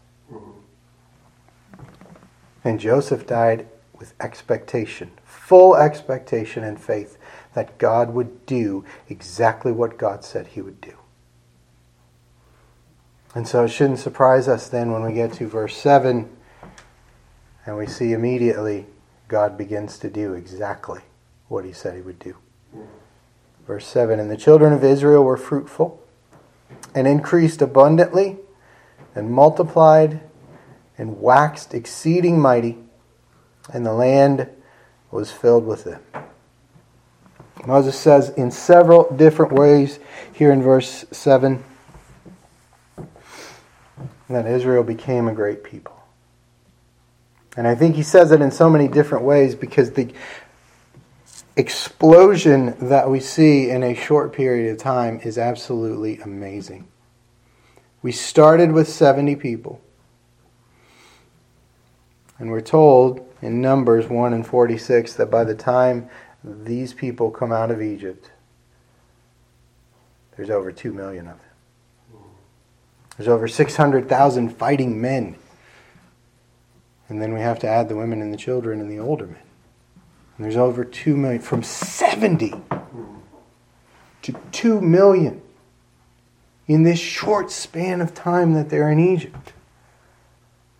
And 2.63 2.79
Joseph 2.79 3.27
died 3.27 3.67
with 3.97 4.13
expectation, 4.19 5.11
full 5.23 5.75
expectation 5.75 6.63
and 6.63 6.81
faith 6.81 7.17
that 7.53 7.77
God 7.77 8.13
would 8.13 8.45
do 8.45 8.83
exactly 9.07 9.71
what 9.71 9.97
God 9.97 10.25
said 10.25 10.47
he 10.47 10.61
would 10.61 10.81
do. 10.81 10.95
And 13.35 13.45
so 13.45 13.65
it 13.65 13.67
shouldn't 13.67 13.99
surprise 13.99 14.47
us 14.47 14.69
then 14.69 14.91
when 14.91 15.03
we 15.03 15.11
get 15.11 15.33
to 15.33 15.47
verse 15.47 15.75
7 15.75 16.29
and 17.65 17.77
we 17.77 17.85
see 17.85 18.13
immediately 18.13 18.85
God 19.27 19.57
begins 19.57 19.99
to 19.99 20.09
do 20.09 20.33
exactly 20.33 21.01
what 21.49 21.65
he 21.65 21.73
said 21.73 21.95
he 21.95 22.01
would 22.01 22.17
do. 22.17 22.37
Verse 23.67 23.85
7 23.85 24.19
And 24.21 24.31
the 24.31 24.37
children 24.37 24.71
of 24.71 24.85
Israel 24.85 25.25
were 25.25 25.35
fruitful 25.35 26.01
and 26.93 27.07
increased 27.07 27.61
abundantly 27.61 28.37
and 29.13 29.31
multiplied 29.31 30.21
and 30.97 31.19
waxed 31.19 31.73
exceeding 31.73 32.39
mighty, 32.39 32.77
and 33.73 33.85
the 33.85 33.93
land 33.93 34.47
was 35.11 35.31
filled 35.31 35.65
with 35.65 35.83
them. 35.83 36.01
Moses 37.65 37.99
says 37.99 38.29
in 38.29 38.49
several 38.49 39.13
different 39.13 39.51
ways 39.51 39.99
here 40.31 40.53
in 40.53 40.61
verse 40.61 41.03
7 41.11 41.63
that 44.29 44.47
Israel 44.47 44.83
became 44.83 45.27
a 45.27 45.33
great 45.33 45.63
people. 45.63 46.03
And 47.57 47.67
I 47.67 47.75
think 47.75 47.95
he 47.95 48.03
says 48.03 48.31
it 48.31 48.41
in 48.41 48.51
so 48.51 48.69
many 48.69 48.87
different 48.87 49.23
ways 49.23 49.55
because 49.55 49.91
the 49.91 50.13
explosion 51.55 52.75
that 52.89 53.09
we 53.09 53.19
see 53.19 53.69
in 53.69 53.81
a 53.83 53.93
short 53.93 54.33
period 54.33 54.71
of 54.71 54.77
time 54.77 55.21
is 55.23 55.37
absolutely 55.37 56.19
amazing. 56.19 56.87
We 58.01 58.11
started 58.11 58.71
with 58.71 58.89
70 58.89 59.35
people. 59.37 59.81
And 62.37 62.51
we're 62.51 62.61
told 62.61 63.25
in 63.41 63.61
Numbers 63.61 64.07
1 64.07 64.33
and 64.33 64.45
46 64.45 65.13
that 65.13 65.31
by 65.31 65.45
the 65.45 65.55
time 65.55 66.09
these 66.43 66.93
people 66.93 67.31
come 67.31 67.53
out 67.53 67.71
of 67.71 67.81
Egypt, 67.81 68.31
there's 70.35 70.49
over 70.49 70.71
2 70.71 70.91
million 70.91 71.27
of 71.27 71.37
them. 71.37 71.44
There's 73.17 73.27
over 73.29 73.47
600,000 73.47 74.49
fighting 74.49 75.01
men. 75.01 75.35
And 77.07 77.21
then 77.21 77.33
we 77.33 77.39
have 77.39 77.59
to 77.59 77.67
add 77.67 77.87
the 77.87 77.95
women 77.95 78.21
and 78.21 78.33
the 78.33 78.37
children 78.37 78.81
and 78.81 78.89
the 78.89 78.99
older 78.99 79.27
men. 79.27 79.41
And 80.37 80.45
there's 80.45 80.57
over 80.57 80.83
2 80.83 81.15
million, 81.15 81.41
from 81.41 81.63
70 81.63 82.53
to 84.23 84.35
2 84.51 84.81
million 84.81 85.41
in 86.67 86.83
this 86.83 86.99
short 86.99 87.51
span 87.51 88.01
of 88.01 88.13
time 88.13 88.53
that 88.53 88.69
they're 88.69 88.91
in 88.91 88.99
Egypt. 88.99 89.53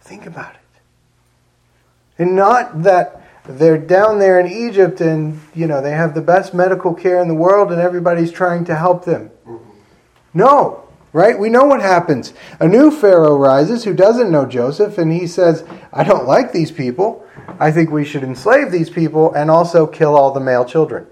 Think 0.02 0.26
about 0.26 0.56
it. 0.56 0.62
And 2.18 2.36
not 2.36 2.84
that 2.84 3.22
they're 3.46 3.78
down 3.78 4.20
there 4.20 4.40
in 4.40 4.52
Egypt 4.52 5.00
and, 5.00 5.40
you 5.54 5.68
know, 5.68 5.82
they 5.82 5.92
have 5.92 6.16
the 6.16 6.22
best 6.22 6.54
medical 6.54 6.94
care 6.94 7.22
in 7.22 7.28
the 7.28 7.36
world 7.36 7.72
and 7.72 7.80
everybody's 7.80 8.32
trying 8.32 8.66
to 8.66 8.76
help 8.76 9.06
them. 9.06 9.30
Mm-hmm. 9.46 9.70
No, 10.34 10.85
right? 11.16 11.40
We 11.40 11.48
know 11.48 11.64
what 11.64 11.80
happens. 11.80 12.34
A 12.60 12.68
new 12.68 12.92
Pharaoh 12.92 13.38
rises 13.38 13.86
who 13.86 13.94
doesn't 13.94 14.30
know 14.30 14.46
Joseph 14.46 14.98
and 14.98 15.14
he 15.14 15.28
says, 15.28 15.64
I 15.94 16.04
don't 16.04 16.28
like 16.28 16.52
these 16.52 16.74
people. 16.74 17.26
I 17.58 17.72
think 17.72 17.90
we 17.90 18.04
should 18.04 18.22
enslave 18.22 18.70
these 18.70 18.90
people 18.90 19.34
and 19.34 19.50
also 19.50 19.88
kill 19.88 20.18
all 20.18 20.34
the 20.34 20.42
male 20.42 20.66
children 20.66 21.08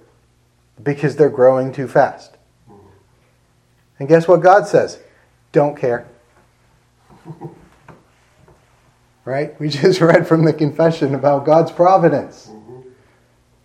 because 0.84 1.16
they're 1.16 1.30
growing 1.30 1.72
too 1.72 1.88
fast. 1.88 2.36
And 3.98 4.10
guess 4.10 4.28
what 4.28 4.42
God 4.42 4.68
says? 4.68 5.00
Don't 5.54 5.78
care. 5.78 6.06
Right? 9.26 9.58
We 9.58 9.70
just 9.70 10.02
read 10.02 10.28
from 10.28 10.44
the 10.44 10.52
confession 10.52 11.16
about 11.16 11.46
God's 11.46 11.72
providence 11.72 12.50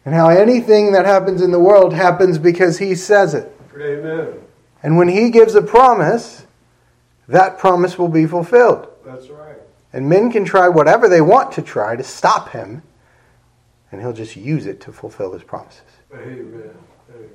and 0.05 0.15
how 0.15 0.29
anything 0.29 0.93
that 0.93 1.05
happens 1.05 1.43
in 1.43 1.51
the 1.51 1.59
world 1.59 1.93
happens 1.93 2.39
because 2.39 2.79
He 2.79 2.95
says 2.95 3.35
it. 3.35 3.53
Amen. 3.75 4.35
And 4.83 4.97
when 4.97 5.09
He 5.09 5.31
gives 5.31 5.55
a 5.55 5.63
promise, 5.63 6.47
that 7.27 7.59
promise 7.59 7.99
will 7.99 8.09
be 8.09 8.27
fulfilled. 8.27 8.89
That's 9.05 9.29
right. 9.29 9.57
And 9.93 10.09
men 10.09 10.31
can 10.31 10.45
try 10.45 10.69
whatever 10.69 11.09
they 11.09 11.21
want 11.21 11.53
to 11.53 11.63
try 11.63 11.97
to 11.97 12.05
stop 12.05 12.51
Him, 12.51 12.83
and 13.91 14.01
He'll 14.01 14.13
just 14.13 14.37
use 14.37 14.67
it 14.67 14.81
to 14.83 14.93
fulfill 14.93 15.33
His 15.33 15.43
promises. 15.43 15.83
Amen. 16.13 16.75
Amen. 17.11 17.29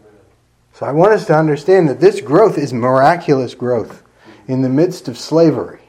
So 0.74 0.86
I 0.86 0.92
want 0.92 1.14
us 1.14 1.26
to 1.28 1.36
understand 1.36 1.88
that 1.90 2.00
this 2.00 2.22
growth 2.22 2.58
is 2.58 2.74
miraculous 2.74 3.54
growth 3.54 4.04
in 4.48 4.62
the 4.62 4.70
midst 4.70 5.08
of 5.08 5.18
slavery. 5.18 5.82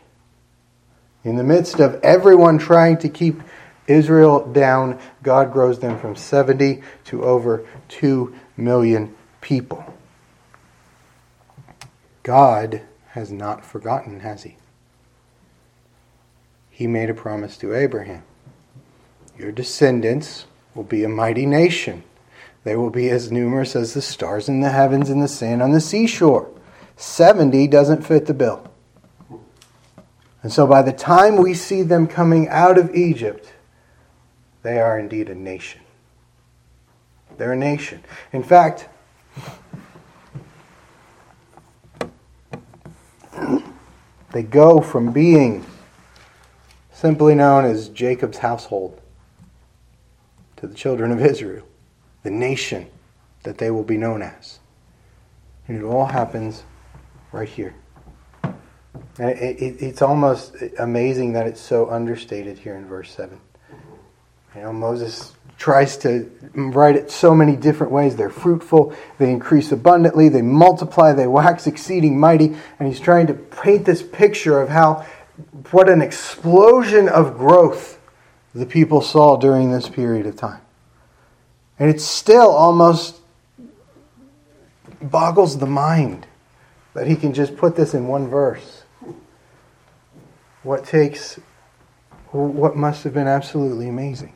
In 1.22 1.36
the 1.36 1.44
midst 1.44 1.80
of 1.80 1.94
everyone 2.02 2.58
trying 2.58 2.98
to 2.98 3.08
keep 3.08 3.40
Israel 3.86 4.46
down, 4.52 4.98
God 5.22 5.52
grows 5.52 5.78
them 5.78 5.98
from 5.98 6.16
70 6.16 6.82
to 7.04 7.24
over 7.24 7.66
2 7.88 8.34
million 8.58 9.14
people. 9.40 9.93
God 12.24 12.80
has 13.10 13.30
not 13.30 13.64
forgotten, 13.64 14.20
has 14.20 14.42
he? 14.42 14.56
He 16.70 16.88
made 16.88 17.08
a 17.08 17.14
promise 17.14 17.56
to 17.58 17.72
Abraham. 17.72 18.24
Your 19.38 19.52
descendants 19.52 20.46
will 20.74 20.84
be 20.84 21.04
a 21.04 21.08
mighty 21.08 21.46
nation. 21.46 22.02
They 22.64 22.74
will 22.74 22.90
be 22.90 23.10
as 23.10 23.30
numerous 23.30 23.76
as 23.76 23.94
the 23.94 24.02
stars 24.02 24.48
in 24.48 24.60
the 24.60 24.70
heavens 24.70 25.10
and 25.10 25.22
the 25.22 25.28
sand 25.28 25.62
on 25.62 25.70
the 25.70 25.80
seashore. 25.80 26.50
70 26.96 27.68
doesn't 27.68 28.02
fit 28.02 28.26
the 28.26 28.34
bill. 28.34 28.68
And 30.42 30.52
so 30.52 30.66
by 30.66 30.82
the 30.82 30.92
time 30.92 31.36
we 31.36 31.54
see 31.54 31.82
them 31.82 32.06
coming 32.06 32.48
out 32.48 32.78
of 32.78 32.94
Egypt, 32.94 33.52
they 34.62 34.80
are 34.80 34.98
indeed 34.98 35.28
a 35.28 35.34
nation. 35.34 35.82
They're 37.36 37.52
a 37.52 37.56
nation. 37.56 38.02
In 38.32 38.42
fact, 38.42 38.88
they 44.32 44.42
go 44.42 44.80
from 44.80 45.12
being 45.12 45.64
simply 46.92 47.34
known 47.34 47.64
as 47.64 47.88
Jacob's 47.88 48.38
household 48.38 49.00
to 50.56 50.66
the 50.66 50.74
children 50.74 51.12
of 51.12 51.20
Israel, 51.20 51.66
the 52.22 52.30
nation 52.30 52.88
that 53.42 53.58
they 53.58 53.70
will 53.70 53.84
be 53.84 53.96
known 53.96 54.22
as. 54.22 54.58
And 55.68 55.76
it 55.76 55.84
all 55.84 56.06
happens 56.06 56.62
right 57.32 57.48
here. 57.48 57.74
And 58.42 59.30
it, 59.30 59.62
it, 59.62 59.82
it's 59.82 60.02
almost 60.02 60.56
amazing 60.78 61.32
that 61.34 61.46
it's 61.46 61.60
so 61.60 61.90
understated 61.90 62.58
here 62.58 62.74
in 62.74 62.86
verse 62.86 63.10
7. 63.12 63.40
You 64.56 64.62
know, 64.62 64.72
Moses 64.72 65.32
tries 65.58 65.96
to 65.98 66.30
write 66.54 66.96
it 66.96 67.10
so 67.10 67.34
many 67.34 67.56
different 67.56 67.92
ways. 67.92 68.16
They're 68.16 68.30
fruitful, 68.30 68.94
they 69.18 69.30
increase 69.30 69.72
abundantly, 69.72 70.28
they 70.28 70.42
multiply, 70.42 71.12
they 71.12 71.26
wax 71.26 71.66
exceeding 71.66 72.18
mighty. 72.18 72.54
And 72.78 72.88
he's 72.88 73.00
trying 73.00 73.26
to 73.28 73.34
paint 73.34 73.84
this 73.84 74.02
picture 74.02 74.60
of 74.60 74.68
how, 74.68 75.06
what 75.70 75.88
an 75.88 76.02
explosion 76.02 77.08
of 77.08 77.36
growth 77.36 77.98
the 78.54 78.66
people 78.66 79.00
saw 79.00 79.36
during 79.36 79.72
this 79.72 79.88
period 79.88 80.26
of 80.26 80.36
time. 80.36 80.60
And 81.78 81.90
it 81.90 82.00
still 82.00 82.50
almost 82.50 83.16
boggles 85.02 85.58
the 85.58 85.66
mind 85.66 86.26
that 86.94 87.06
he 87.06 87.16
can 87.16 87.34
just 87.34 87.56
put 87.56 87.76
this 87.76 87.94
in 87.94 88.06
one 88.06 88.28
verse 88.28 88.82
what 90.62 90.84
takes 90.84 91.38
what 92.32 92.74
must 92.74 93.04
have 93.04 93.12
been 93.12 93.28
absolutely 93.28 93.88
amazing 93.88 94.32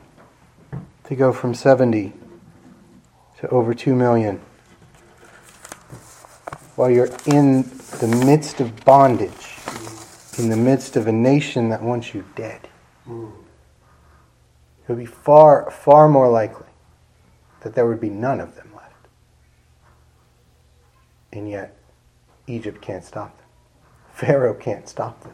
to 1.09 1.15
go 1.15 1.33
from 1.33 1.55
70 1.55 2.13
to 3.39 3.49
over 3.49 3.73
2 3.73 3.95
million 3.95 4.39
while 6.75 6.89
you're 6.89 7.09
in 7.25 7.63
the 7.99 8.23
midst 8.25 8.61
of 8.61 8.85
bondage, 8.85 9.57
in 10.37 10.49
the 10.49 10.55
midst 10.55 10.95
of 10.95 11.07
a 11.07 11.11
nation 11.11 11.69
that 11.69 11.81
wants 11.81 12.13
you 12.13 12.23
dead. 12.35 12.61
It 13.07 14.87
would 14.87 14.99
be 14.99 15.05
far, 15.07 15.71
far 15.71 16.07
more 16.07 16.29
likely 16.29 16.67
that 17.61 17.73
there 17.73 17.87
would 17.87 17.99
be 17.99 18.09
none 18.09 18.39
of 18.39 18.55
them 18.55 18.69
left. 18.75 19.07
And 21.33 21.49
yet, 21.49 21.75
Egypt 22.45 22.81
can't 22.81 23.03
stop 23.03 23.35
them. 23.35 23.47
Pharaoh 24.13 24.53
can't 24.53 24.87
stop 24.87 25.21
them. 25.21 25.33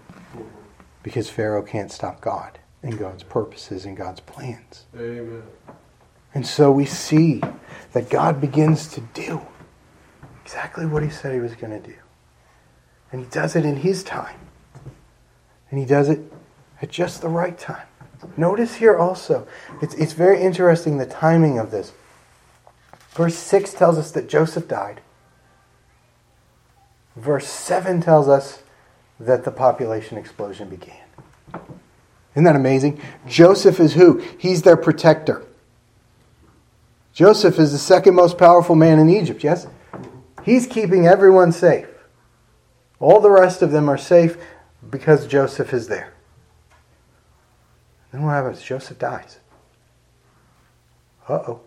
Because 1.03 1.29
Pharaoh 1.29 1.63
can't 1.63 1.91
stop 1.91 2.21
God 2.21 2.59
and 2.85 2.99
God's 2.99 3.23
purposes 3.23 3.85
and 3.85 3.97
God's 3.97 4.19
plans. 4.19 4.85
Amen. 4.95 5.41
And 6.35 6.45
so 6.45 6.71
we 6.71 6.85
see 6.85 7.41
that 7.93 8.11
God 8.11 8.39
begins 8.39 8.87
to 8.89 9.01
do 9.01 9.41
exactly 10.43 10.85
what 10.85 11.01
he 11.01 11.09
said 11.09 11.33
he 11.33 11.39
was 11.39 11.55
going 11.55 11.81
to 11.81 11.85
do. 11.85 11.95
And 13.11 13.21
he 13.21 13.27
does 13.31 13.55
it 13.55 13.65
in 13.65 13.77
his 13.77 14.03
time. 14.03 14.39
And 15.71 15.79
he 15.79 15.85
does 15.85 16.09
it 16.09 16.31
at 16.79 16.91
just 16.91 17.21
the 17.21 17.27
right 17.27 17.57
time. 17.57 17.87
Notice 18.37 18.75
here 18.75 18.95
also, 18.95 19.47
it's, 19.81 19.95
it's 19.95 20.13
very 20.13 20.39
interesting 20.41 20.97
the 20.97 21.07
timing 21.07 21.57
of 21.57 21.71
this. 21.71 21.91
Verse 23.09 23.35
6 23.35 23.73
tells 23.73 23.97
us 23.97 24.11
that 24.11 24.29
Joseph 24.29 24.67
died. 24.67 25.01
Verse 27.15 27.47
7 27.47 28.01
tells 28.01 28.27
us 28.27 28.61
that 29.19 29.43
the 29.43 29.51
population 29.51 30.17
explosion 30.17 30.69
began. 30.69 30.97
Isn't 32.35 32.43
that 32.43 32.55
amazing? 32.55 33.01
Joseph 33.27 33.79
is 33.79 33.93
who? 33.93 34.19
He's 34.37 34.61
their 34.61 34.75
protector. 34.75 35.45
Joseph 37.13 37.57
is 37.57 37.71
the 37.71 37.77
second 37.77 38.13
most 38.13 38.37
powerful 38.37 38.75
man 38.75 38.99
in 38.99 39.09
Egypt, 39.09 39.41
yes? 39.41 39.67
He's 40.43 40.67
keeping 40.67 41.07
everyone 41.07 41.53
safe. 41.53 41.87
All 42.99 43.21
the 43.21 43.29
rest 43.29 43.61
of 43.61 43.71
them 43.71 43.89
are 43.89 43.97
safe 43.97 44.37
because 44.89 45.25
Joseph 45.25 45.73
is 45.73 45.87
there. 45.87 46.13
Then 48.11 48.23
what 48.23 48.31
happens? 48.31 48.61
Joseph 48.61 48.99
dies. 48.99 49.39
Uh 51.27 51.33
oh. 51.47 51.61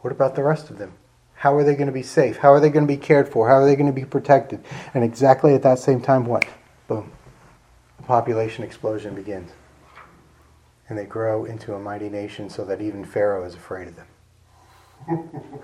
What 0.00 0.12
about 0.12 0.34
the 0.34 0.42
rest 0.42 0.70
of 0.70 0.78
them? 0.78 0.92
How 1.34 1.54
are 1.54 1.62
they 1.62 1.74
going 1.74 1.86
to 1.86 1.92
be 1.92 2.02
safe? 2.02 2.36
How 2.38 2.52
are 2.52 2.60
they 2.60 2.68
going 2.68 2.86
to 2.86 2.92
be 2.92 2.96
cared 2.96 3.28
for? 3.28 3.48
How 3.48 3.54
are 3.54 3.64
they 3.64 3.76
going 3.76 3.86
to 3.86 3.92
be 3.92 4.04
protected? 4.04 4.64
And 4.92 5.04
exactly 5.04 5.54
at 5.54 5.62
that 5.62 5.78
same 5.78 6.00
time, 6.00 6.24
what? 6.26 6.44
Boom. 6.88 7.12
The 7.98 8.02
population 8.02 8.64
explosion 8.64 9.14
begins. 9.14 9.52
And 10.88 10.98
they 10.98 11.04
grow 11.04 11.44
into 11.44 11.74
a 11.74 11.78
mighty 11.78 12.08
nation 12.08 12.48
so 12.48 12.64
that 12.64 12.80
even 12.80 13.04
Pharaoh 13.04 13.44
is 13.44 13.54
afraid 13.54 13.88
of 13.88 13.96
them. 13.96 14.06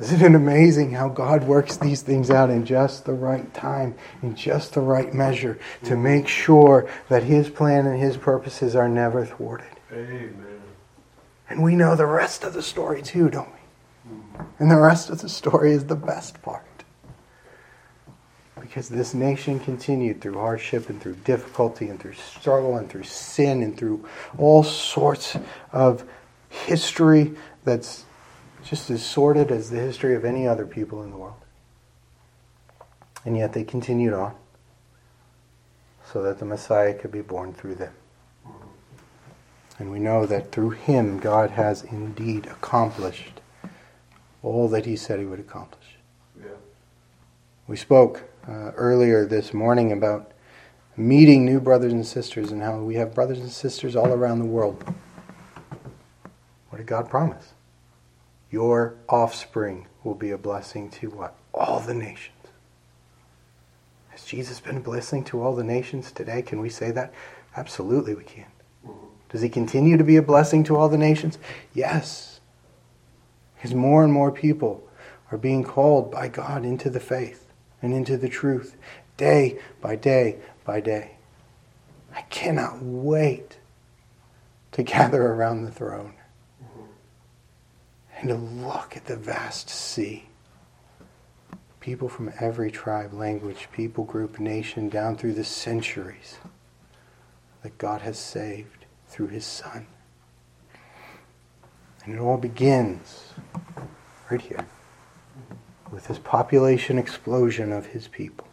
Isn't 0.00 0.20
it 0.20 0.34
amazing 0.34 0.92
how 0.92 1.08
God 1.08 1.44
works 1.44 1.78
these 1.78 2.02
things 2.02 2.30
out 2.30 2.50
in 2.50 2.66
just 2.66 3.06
the 3.06 3.14
right 3.14 3.52
time, 3.54 3.94
in 4.22 4.34
just 4.34 4.74
the 4.74 4.82
right 4.82 5.12
measure, 5.14 5.58
to 5.84 5.96
make 5.96 6.28
sure 6.28 6.88
that 7.08 7.22
His 7.22 7.48
plan 7.48 7.86
and 7.86 7.98
His 7.98 8.18
purposes 8.18 8.76
are 8.76 8.88
never 8.88 9.24
thwarted? 9.24 9.68
Amen. 9.90 10.60
And 11.48 11.62
we 11.62 11.76
know 11.76 11.96
the 11.96 12.06
rest 12.06 12.44
of 12.44 12.52
the 12.52 12.62
story 12.62 13.00
too, 13.00 13.30
don't 13.30 13.48
we? 13.48 14.12
And 14.58 14.70
the 14.70 14.80
rest 14.80 15.08
of 15.08 15.22
the 15.22 15.28
story 15.28 15.72
is 15.72 15.86
the 15.86 15.96
best 15.96 16.42
part. 16.42 16.75
Because 18.60 18.88
this 18.88 19.14
nation 19.14 19.60
continued 19.60 20.20
through 20.20 20.34
hardship 20.34 20.88
and 20.88 21.00
through 21.00 21.16
difficulty 21.16 21.88
and 21.88 22.00
through 22.00 22.14
struggle 22.14 22.76
and 22.76 22.88
through 22.88 23.04
sin 23.04 23.62
and 23.62 23.76
through 23.76 24.06
all 24.38 24.62
sorts 24.62 25.36
of 25.72 26.04
history 26.48 27.34
that's 27.64 28.04
just 28.64 28.90
as 28.90 29.04
sordid 29.04 29.50
as 29.50 29.70
the 29.70 29.78
history 29.78 30.14
of 30.14 30.24
any 30.24 30.46
other 30.46 30.66
people 30.66 31.02
in 31.02 31.10
the 31.10 31.16
world. 31.16 31.40
And 33.24 33.36
yet 33.36 33.52
they 33.52 33.64
continued 33.64 34.14
on 34.14 34.34
so 36.12 36.22
that 36.22 36.38
the 36.38 36.44
Messiah 36.44 36.94
could 36.94 37.12
be 37.12 37.20
born 37.20 37.52
through 37.52 37.74
them. 37.74 37.92
And 39.78 39.90
we 39.90 39.98
know 39.98 40.24
that 40.24 40.52
through 40.52 40.70
him, 40.70 41.18
God 41.18 41.50
has 41.50 41.82
indeed 41.82 42.46
accomplished 42.46 43.40
all 44.42 44.68
that 44.68 44.86
he 44.86 44.96
said 44.96 45.18
he 45.18 45.26
would 45.26 45.40
accomplish. 45.40 45.96
Yeah. 46.38 46.46
We 47.66 47.76
spoke 47.76 48.22
uh, 48.48 48.70
earlier 48.76 49.26
this 49.26 49.52
morning 49.52 49.92
about 49.92 50.32
meeting 50.96 51.44
new 51.44 51.60
brothers 51.60 51.92
and 51.92 52.06
sisters 52.06 52.52
and 52.52 52.62
how 52.62 52.78
we 52.78 52.94
have 52.94 53.14
brothers 53.14 53.38
and 53.40 53.50
sisters 53.50 53.96
all 53.96 54.12
around 54.12 54.38
the 54.38 54.44
world. 54.44 54.82
What 56.70 56.78
did 56.78 56.86
God 56.86 57.10
promise? 57.10 57.54
Your 58.50 58.94
offspring 59.08 59.88
will 60.04 60.14
be 60.14 60.30
a 60.30 60.38
blessing 60.38 60.90
to 60.90 61.10
what? 61.10 61.34
All 61.52 61.80
the 61.80 61.94
nations. 61.94 62.32
Has 64.08 64.24
Jesus 64.24 64.60
been 64.60 64.78
a 64.78 64.80
blessing 64.80 65.24
to 65.24 65.42
all 65.42 65.54
the 65.54 65.64
nations 65.64 66.12
today? 66.12 66.40
Can 66.40 66.60
we 66.60 66.70
say 66.70 66.90
that? 66.92 67.12
Absolutely, 67.56 68.14
we 68.14 68.24
can. 68.24 68.46
Does 69.28 69.42
he 69.42 69.48
continue 69.48 69.96
to 69.96 70.04
be 70.04 70.16
a 70.16 70.22
blessing 70.22 70.62
to 70.64 70.76
all 70.76 70.88
the 70.88 70.96
nations? 70.96 71.38
Yes. 71.74 72.40
Because 73.56 73.74
more 73.74 74.04
and 74.04 74.12
more 74.12 74.30
people 74.30 74.88
are 75.32 75.38
being 75.38 75.64
called 75.64 76.10
by 76.10 76.28
God 76.28 76.64
into 76.64 76.88
the 76.88 77.00
faith 77.00 77.45
and 77.82 77.92
into 77.92 78.16
the 78.16 78.28
truth 78.28 78.76
day 79.16 79.58
by 79.80 79.96
day 79.96 80.36
by 80.64 80.80
day. 80.80 81.12
I 82.14 82.22
cannot 82.22 82.82
wait 82.82 83.58
to 84.72 84.82
gather 84.82 85.22
around 85.22 85.64
the 85.64 85.70
throne 85.70 86.14
and 88.18 88.28
to 88.28 88.34
look 88.34 88.96
at 88.96 89.06
the 89.06 89.16
vast 89.16 89.68
sea. 89.68 90.28
People 91.80 92.08
from 92.08 92.32
every 92.40 92.70
tribe, 92.70 93.12
language, 93.12 93.68
people 93.70 94.04
group, 94.04 94.40
nation, 94.40 94.88
down 94.88 95.16
through 95.16 95.34
the 95.34 95.44
centuries 95.44 96.38
that 97.62 97.78
God 97.78 98.00
has 98.00 98.18
saved 98.18 98.86
through 99.08 99.28
his 99.28 99.44
Son. 99.44 99.86
And 102.04 102.14
it 102.14 102.18
all 102.18 102.38
begins 102.38 103.32
right 104.30 104.40
here 104.40 104.66
with 105.90 106.08
this 106.08 106.18
population 106.18 106.98
explosion 106.98 107.72
of 107.72 107.86
his 107.86 108.08
people. 108.08 108.46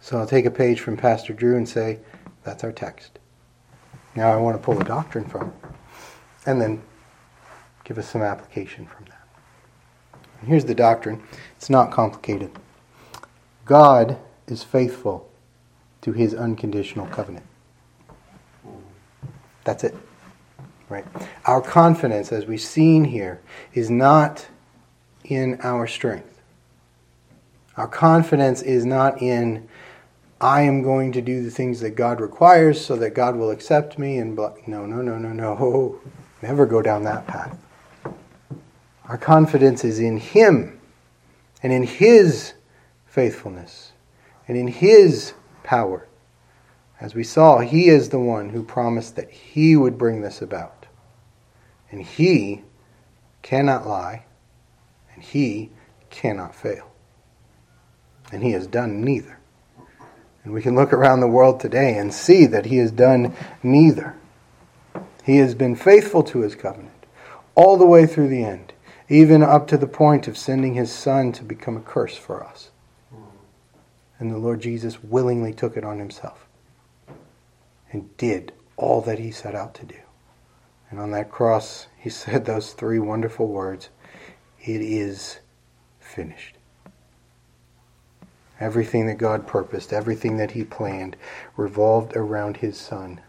So 0.00 0.18
I'll 0.18 0.26
take 0.26 0.44
a 0.44 0.50
page 0.50 0.80
from 0.80 0.96
Pastor 0.96 1.32
Drew 1.32 1.56
and 1.56 1.68
say, 1.68 1.98
that's 2.42 2.62
our 2.62 2.72
text. 2.72 3.18
Now 4.14 4.32
I 4.32 4.36
want 4.36 4.56
to 4.56 4.62
pull 4.62 4.80
a 4.80 4.84
doctrine 4.84 5.24
from 5.24 5.48
it 5.48 5.54
and 6.46 6.60
then 6.60 6.82
give 7.84 7.98
us 7.98 8.08
some 8.08 8.22
application 8.22 8.86
from 8.86 9.06
that. 9.06 9.26
And 10.40 10.48
here's 10.48 10.66
the 10.66 10.74
doctrine 10.74 11.22
it's 11.56 11.70
not 11.70 11.90
complicated. 11.90 12.50
God 13.64 14.18
is 14.46 14.62
faithful 14.62 15.30
to 16.02 16.12
his 16.12 16.34
unconditional 16.34 17.06
covenant. 17.06 17.46
That's 19.64 19.84
it. 19.84 19.96
Right? 20.88 21.04
Our 21.46 21.62
confidence, 21.62 22.30
as 22.30 22.46
we've 22.46 22.60
seen 22.60 23.04
here, 23.04 23.40
is 23.72 23.90
not 23.90 24.46
in 25.24 25.58
our 25.62 25.86
strength. 25.86 26.42
Our 27.76 27.88
confidence 27.88 28.62
is 28.62 28.84
not 28.84 29.20
in 29.20 29.68
I 30.40 30.62
am 30.62 30.82
going 30.82 31.12
to 31.12 31.22
do 31.22 31.42
the 31.42 31.50
things 31.50 31.80
that 31.80 31.90
God 31.90 32.20
requires 32.20 32.84
so 32.84 32.96
that 32.96 33.14
God 33.14 33.36
will 33.36 33.50
accept 33.50 33.98
me 33.98 34.18
and 34.18 34.36
no 34.36 34.52
no 34.66 35.00
no 35.00 35.16
no 35.16 35.32
no 35.32 36.00
never 36.42 36.66
go 36.66 36.82
down 36.82 37.04
that 37.04 37.26
path. 37.26 37.58
Our 39.08 39.16
confidence 39.16 39.84
is 39.84 39.98
in 39.98 40.18
him 40.18 40.80
and 41.62 41.72
in 41.72 41.84
his 41.84 42.54
faithfulness 43.06 43.92
and 44.46 44.56
in 44.56 44.68
his 44.68 45.32
power. 45.62 46.06
As 47.00 47.14
we 47.14 47.24
saw, 47.24 47.60
he 47.60 47.88
is 47.88 48.10
the 48.10 48.18
one 48.18 48.50
who 48.50 48.62
promised 48.62 49.16
that 49.16 49.30
he 49.30 49.76
would 49.76 49.96
bring 49.96 50.20
this 50.20 50.42
about. 50.42 50.73
And 51.94 52.02
he 52.02 52.62
cannot 53.42 53.86
lie, 53.86 54.24
and 55.14 55.22
he 55.22 55.70
cannot 56.10 56.52
fail. 56.52 56.90
And 58.32 58.42
he 58.42 58.50
has 58.50 58.66
done 58.66 59.04
neither. 59.04 59.38
And 60.42 60.52
we 60.52 60.60
can 60.60 60.74
look 60.74 60.92
around 60.92 61.20
the 61.20 61.28
world 61.28 61.60
today 61.60 61.96
and 61.96 62.12
see 62.12 62.46
that 62.46 62.66
he 62.66 62.78
has 62.78 62.90
done 62.90 63.32
neither. 63.62 64.16
He 65.22 65.36
has 65.36 65.54
been 65.54 65.76
faithful 65.76 66.24
to 66.24 66.40
his 66.40 66.56
covenant 66.56 67.06
all 67.54 67.76
the 67.76 67.86
way 67.86 68.06
through 68.06 68.26
the 68.26 68.42
end, 68.42 68.72
even 69.08 69.44
up 69.44 69.68
to 69.68 69.76
the 69.76 69.86
point 69.86 70.26
of 70.26 70.36
sending 70.36 70.74
his 70.74 70.90
son 70.90 71.30
to 71.30 71.44
become 71.44 71.76
a 71.76 71.80
curse 71.80 72.16
for 72.16 72.42
us. 72.42 72.72
And 74.18 74.32
the 74.32 74.38
Lord 74.38 74.60
Jesus 74.60 75.00
willingly 75.04 75.52
took 75.52 75.76
it 75.76 75.84
on 75.84 76.00
himself 76.00 76.48
and 77.92 78.16
did 78.16 78.52
all 78.76 79.00
that 79.02 79.20
he 79.20 79.30
set 79.30 79.54
out 79.54 79.74
to 79.74 79.86
do. 79.86 79.94
And 80.94 81.02
on 81.02 81.10
that 81.10 81.28
cross, 81.28 81.88
he 82.04 82.10
said 82.10 82.44
those 82.44 82.74
three 82.74 82.98
wonderful 82.98 83.48
words 83.48 83.88
It 84.60 84.82
is 84.82 85.38
finished. 86.00 86.56
Everything 88.60 89.06
that 89.06 89.16
God 89.16 89.46
purposed, 89.46 89.90
everything 89.90 90.36
that 90.36 90.50
he 90.50 90.64
planned, 90.64 91.16
revolved 91.56 92.14
around 92.14 92.58
his 92.58 92.76
son 92.76 93.22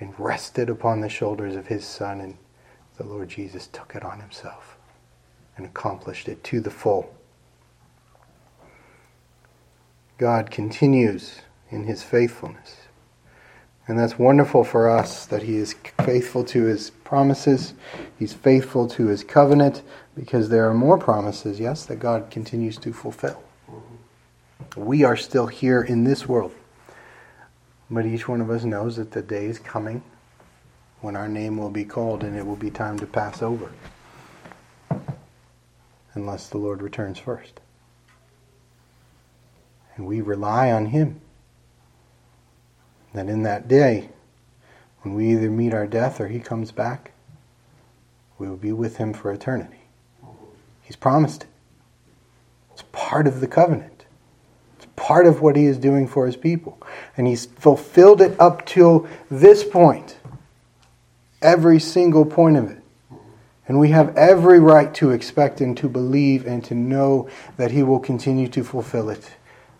and 0.00 0.18
rested 0.18 0.68
upon 0.68 1.00
the 1.00 1.08
shoulders 1.08 1.54
of 1.54 1.68
his 1.68 1.84
son, 1.84 2.20
and 2.20 2.38
the 2.96 3.04
Lord 3.06 3.28
Jesus 3.28 3.68
took 3.68 3.94
it 3.94 4.02
on 4.02 4.18
himself 4.18 4.76
and 5.56 5.64
accomplished 5.64 6.28
it 6.28 6.42
to 6.42 6.60
the 6.60 6.72
full. 6.72 7.14
God 10.18 10.50
continues 10.50 11.38
in 11.70 11.84
his 11.84 12.02
faithfulness. 12.02 12.85
And 13.88 13.98
that's 13.98 14.18
wonderful 14.18 14.64
for 14.64 14.90
us 14.90 15.26
that 15.26 15.42
He 15.42 15.56
is 15.56 15.74
faithful 16.02 16.44
to 16.44 16.64
His 16.64 16.90
promises. 16.90 17.74
He's 18.18 18.32
faithful 18.32 18.88
to 18.88 19.06
His 19.06 19.22
covenant 19.22 19.82
because 20.16 20.48
there 20.48 20.68
are 20.68 20.74
more 20.74 20.98
promises, 20.98 21.60
yes, 21.60 21.86
that 21.86 21.96
God 21.96 22.30
continues 22.30 22.78
to 22.78 22.92
fulfill. 22.92 23.42
We 24.76 25.04
are 25.04 25.16
still 25.16 25.46
here 25.46 25.82
in 25.82 26.04
this 26.04 26.28
world. 26.28 26.52
But 27.90 28.06
each 28.06 28.26
one 28.26 28.40
of 28.40 28.50
us 28.50 28.64
knows 28.64 28.96
that 28.96 29.12
the 29.12 29.22
day 29.22 29.46
is 29.46 29.60
coming 29.60 30.02
when 31.00 31.14
our 31.14 31.28
name 31.28 31.56
will 31.56 31.70
be 31.70 31.84
called 31.84 32.24
and 32.24 32.36
it 32.36 32.44
will 32.44 32.56
be 32.56 32.70
time 32.70 32.98
to 32.98 33.06
pass 33.06 33.42
over. 33.42 33.70
Unless 36.14 36.48
the 36.48 36.58
Lord 36.58 36.82
returns 36.82 37.18
first. 37.18 37.60
And 39.94 40.06
we 40.06 40.20
rely 40.20 40.72
on 40.72 40.86
Him 40.86 41.20
that 43.14 43.28
in 43.28 43.42
that 43.42 43.68
day, 43.68 44.10
when 45.02 45.14
we 45.14 45.30
either 45.32 45.50
meet 45.50 45.72
our 45.72 45.86
death 45.86 46.20
or 46.20 46.28
He 46.28 46.40
comes 46.40 46.72
back, 46.72 47.12
we 48.38 48.48
will 48.48 48.56
be 48.56 48.72
with 48.72 48.96
Him 48.96 49.12
for 49.12 49.32
eternity. 49.32 49.82
He's 50.82 50.96
promised 50.96 51.44
it. 51.44 51.48
It's 52.72 52.84
part 52.92 53.26
of 53.26 53.40
the 53.40 53.46
covenant. 53.46 54.04
It's 54.76 54.86
part 54.96 55.26
of 55.26 55.40
what 55.40 55.56
He 55.56 55.64
is 55.64 55.78
doing 55.78 56.06
for 56.06 56.26
His 56.26 56.36
people. 56.36 56.78
And 57.16 57.26
He's 57.26 57.46
fulfilled 57.46 58.20
it 58.20 58.38
up 58.38 58.66
till 58.66 59.08
this 59.30 59.64
point. 59.64 60.18
Every 61.40 61.78
single 61.80 62.24
point 62.24 62.56
of 62.56 62.70
it. 62.70 62.82
And 63.68 63.80
we 63.80 63.88
have 63.90 64.16
every 64.16 64.60
right 64.60 64.92
to 64.94 65.10
expect 65.10 65.60
and 65.60 65.76
to 65.78 65.88
believe 65.88 66.46
and 66.46 66.62
to 66.64 66.74
know 66.74 67.28
that 67.56 67.70
He 67.70 67.82
will 67.82 67.98
continue 67.98 68.48
to 68.48 68.62
fulfill 68.62 69.10
it 69.10 69.32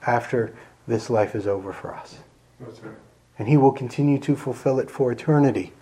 after 0.07 0.55
this 0.89 1.11
life 1.11 1.35
is 1.35 1.47
over 1.47 1.73
for 1.73 1.95
us. 1.95 2.19
That's 2.61 2.81
right. 2.81 2.95
And 3.39 3.49
He 3.49 3.57
will 3.57 3.73
continue 3.73 4.19
to 4.21 4.37
fulfill 4.37 4.79
it 4.79 4.91
for 4.91 5.13
eternity. 5.13 5.73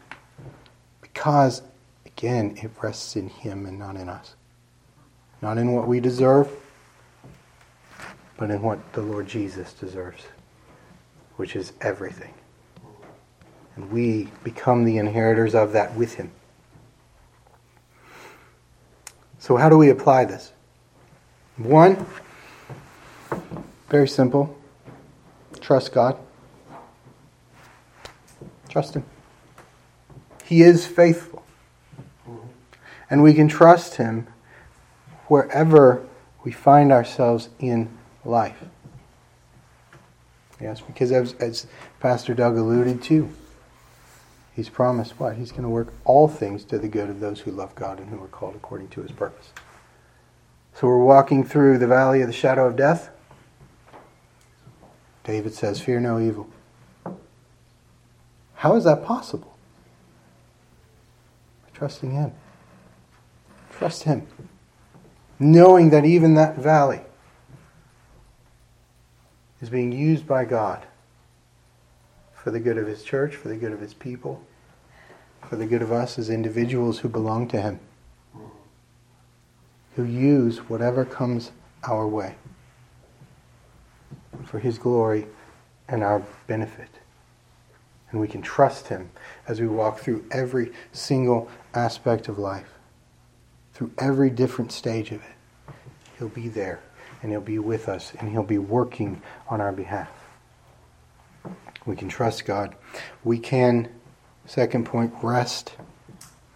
Because, 1.01 1.63
again, 2.05 2.59
it 2.63 2.71
rests 2.83 3.17
in 3.17 3.29
Him 3.29 3.67
and 3.67 3.79
not 3.79 3.97
in 3.97 4.09
us. 4.09 4.35
Not 5.41 5.59
in 5.59 5.73
what 5.73 5.87
we 5.87 6.01
deserve, 6.01 6.51
but 8.37 8.51
in 8.51 8.63
what 8.63 8.93
the 8.93 9.03
Lord 9.03 9.29
Jesus 9.29 9.73
deserves, 9.73 10.23
which 11.37 11.55
is 11.55 11.73
everything. 11.81 12.35
And 13.77 13.91
we 13.91 14.29
become 14.43 14.85
the 14.85 14.99
inheritors 14.99 15.55
of 15.55 15.73
that 15.73 15.95
with 15.95 16.15
Him. 16.15 16.31
So, 19.39 19.57
how 19.57 19.69
do 19.69 19.77
we 19.77 19.91
apply 19.91 20.25
this? 20.25 20.53
One, 21.57 22.07
very 23.89 24.09
simple 24.09 24.57
trust 25.61 25.93
God. 25.93 26.19
Trust 28.75 28.95
Him. 28.95 29.05
He 30.43 30.62
is 30.62 30.85
faithful. 30.85 31.45
And 33.09 33.22
we 33.22 33.33
can 33.33 33.47
trust 33.47 33.99
Him 33.99 34.27
wherever 35.29 36.05
we 36.43 36.51
find 36.51 36.91
ourselves 36.91 37.51
in 37.61 37.89
life. 38.25 38.64
Yes, 40.61 40.81
because 40.81 41.12
as, 41.12 41.35
as 41.35 41.68
Pastor 42.01 42.35
Doug 42.35 42.57
alluded 42.57 43.01
to, 43.05 43.31
He's 44.57 44.68
promised 44.68 45.20
what? 45.20 45.37
He's 45.37 45.53
going 45.53 45.62
to 45.62 45.68
work 45.68 45.93
all 46.05 46.27
things 46.27 46.64
to 46.64 46.77
the 46.77 46.89
good 46.89 47.09
of 47.09 47.20
those 47.20 47.39
who 47.39 47.53
love 47.53 47.77
God 47.77 48.01
and 48.01 48.11
who 48.11 48.20
are 48.20 48.27
called 48.27 48.57
according 48.57 48.89
to 48.89 49.03
His 49.03 49.12
purpose. 49.12 49.53
So 50.75 50.89
we're 50.89 50.99
walking 50.99 51.45
through 51.45 51.79
the 51.79 51.87
valley 51.87 52.22
of 52.22 52.27
the 52.27 52.33
shadow 52.33 52.66
of 52.66 52.75
death. 52.75 53.11
David 55.22 55.55
says, 55.55 55.81
Fear 55.81 56.01
no 56.01 56.18
evil. 56.18 56.49
How 58.65 58.77
is 58.77 58.85
that 58.85 59.05
possible? 59.05 59.59
By 61.65 61.69
trusting 61.75 62.12
Him. 62.12 62.33
Trust 63.71 64.05
Him. 64.05 64.27
Knowing 65.39 65.91
that 65.91 66.07
even 66.07 66.33
that 66.37 66.57
valley 66.57 67.03
is 69.61 69.69
being 69.69 69.93
used 69.93 70.27
by 70.27 70.47
God 70.47 70.87
for 72.35 72.51
the 72.51 72.59
good 72.59 72.79
of 72.79 72.87
His 72.87 73.03
church, 73.03 73.37
for 73.37 73.49
the 73.49 73.57
good 73.57 73.73
of 73.73 73.81
His 73.81 73.93
people, 73.93 74.43
for 75.47 75.57
the 75.57 75.67
good 75.67 75.83
of 75.83 75.93
us 75.93 76.19
as 76.19 76.31
individuals 76.31 77.01
who 77.01 77.11
belong 77.11 77.47
to 77.49 77.61
Him, 77.61 77.81
who 79.95 80.05
use 80.05 80.71
whatever 80.71 81.05
comes 81.05 81.53
our 81.87 82.09
way 82.09 82.37
for 84.47 84.59
His 84.59 84.79
glory 84.79 85.27
and 85.87 86.03
our 86.03 86.23
benefit. 86.47 86.89
And 88.15 88.21
we 88.21 88.29
can 88.29 88.43
trust 88.43 88.87
Him 88.87 89.11
as 89.49 89.61
we 89.61 89.67
walk 89.67 89.99
through 89.99 90.25
every 90.31 90.71
single 90.93 91.49
aspect 91.75 92.29
of 92.29 92.39
life, 92.39 92.69
through 93.73 93.91
every 93.99 94.31
different 94.31 94.71
stage 94.71 95.11
of 95.11 95.21
it. 95.21 95.75
He'll 96.17 96.29
be 96.29 96.47
there, 96.47 96.79
and 97.21 97.33
He'll 97.33 97.41
be 97.41 97.59
with 97.59 97.89
us, 97.89 98.12
and 98.21 98.31
He'll 98.31 98.45
be 98.45 98.59
working 98.59 99.21
on 99.49 99.61
our 99.61 99.73
behalf. 99.73 100.12
We 101.87 101.97
can 101.97 102.09
trust 102.09 102.45
God. 102.45 102.77
We 103.25 103.37
can, 103.37 103.89
second 104.47 104.87
point, 104.87 105.12
rest 105.21 105.75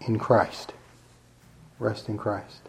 in 0.03 0.17
Christ. 0.17 0.75
Rest 1.81 2.09
in 2.09 2.19
Christ. 2.19 2.69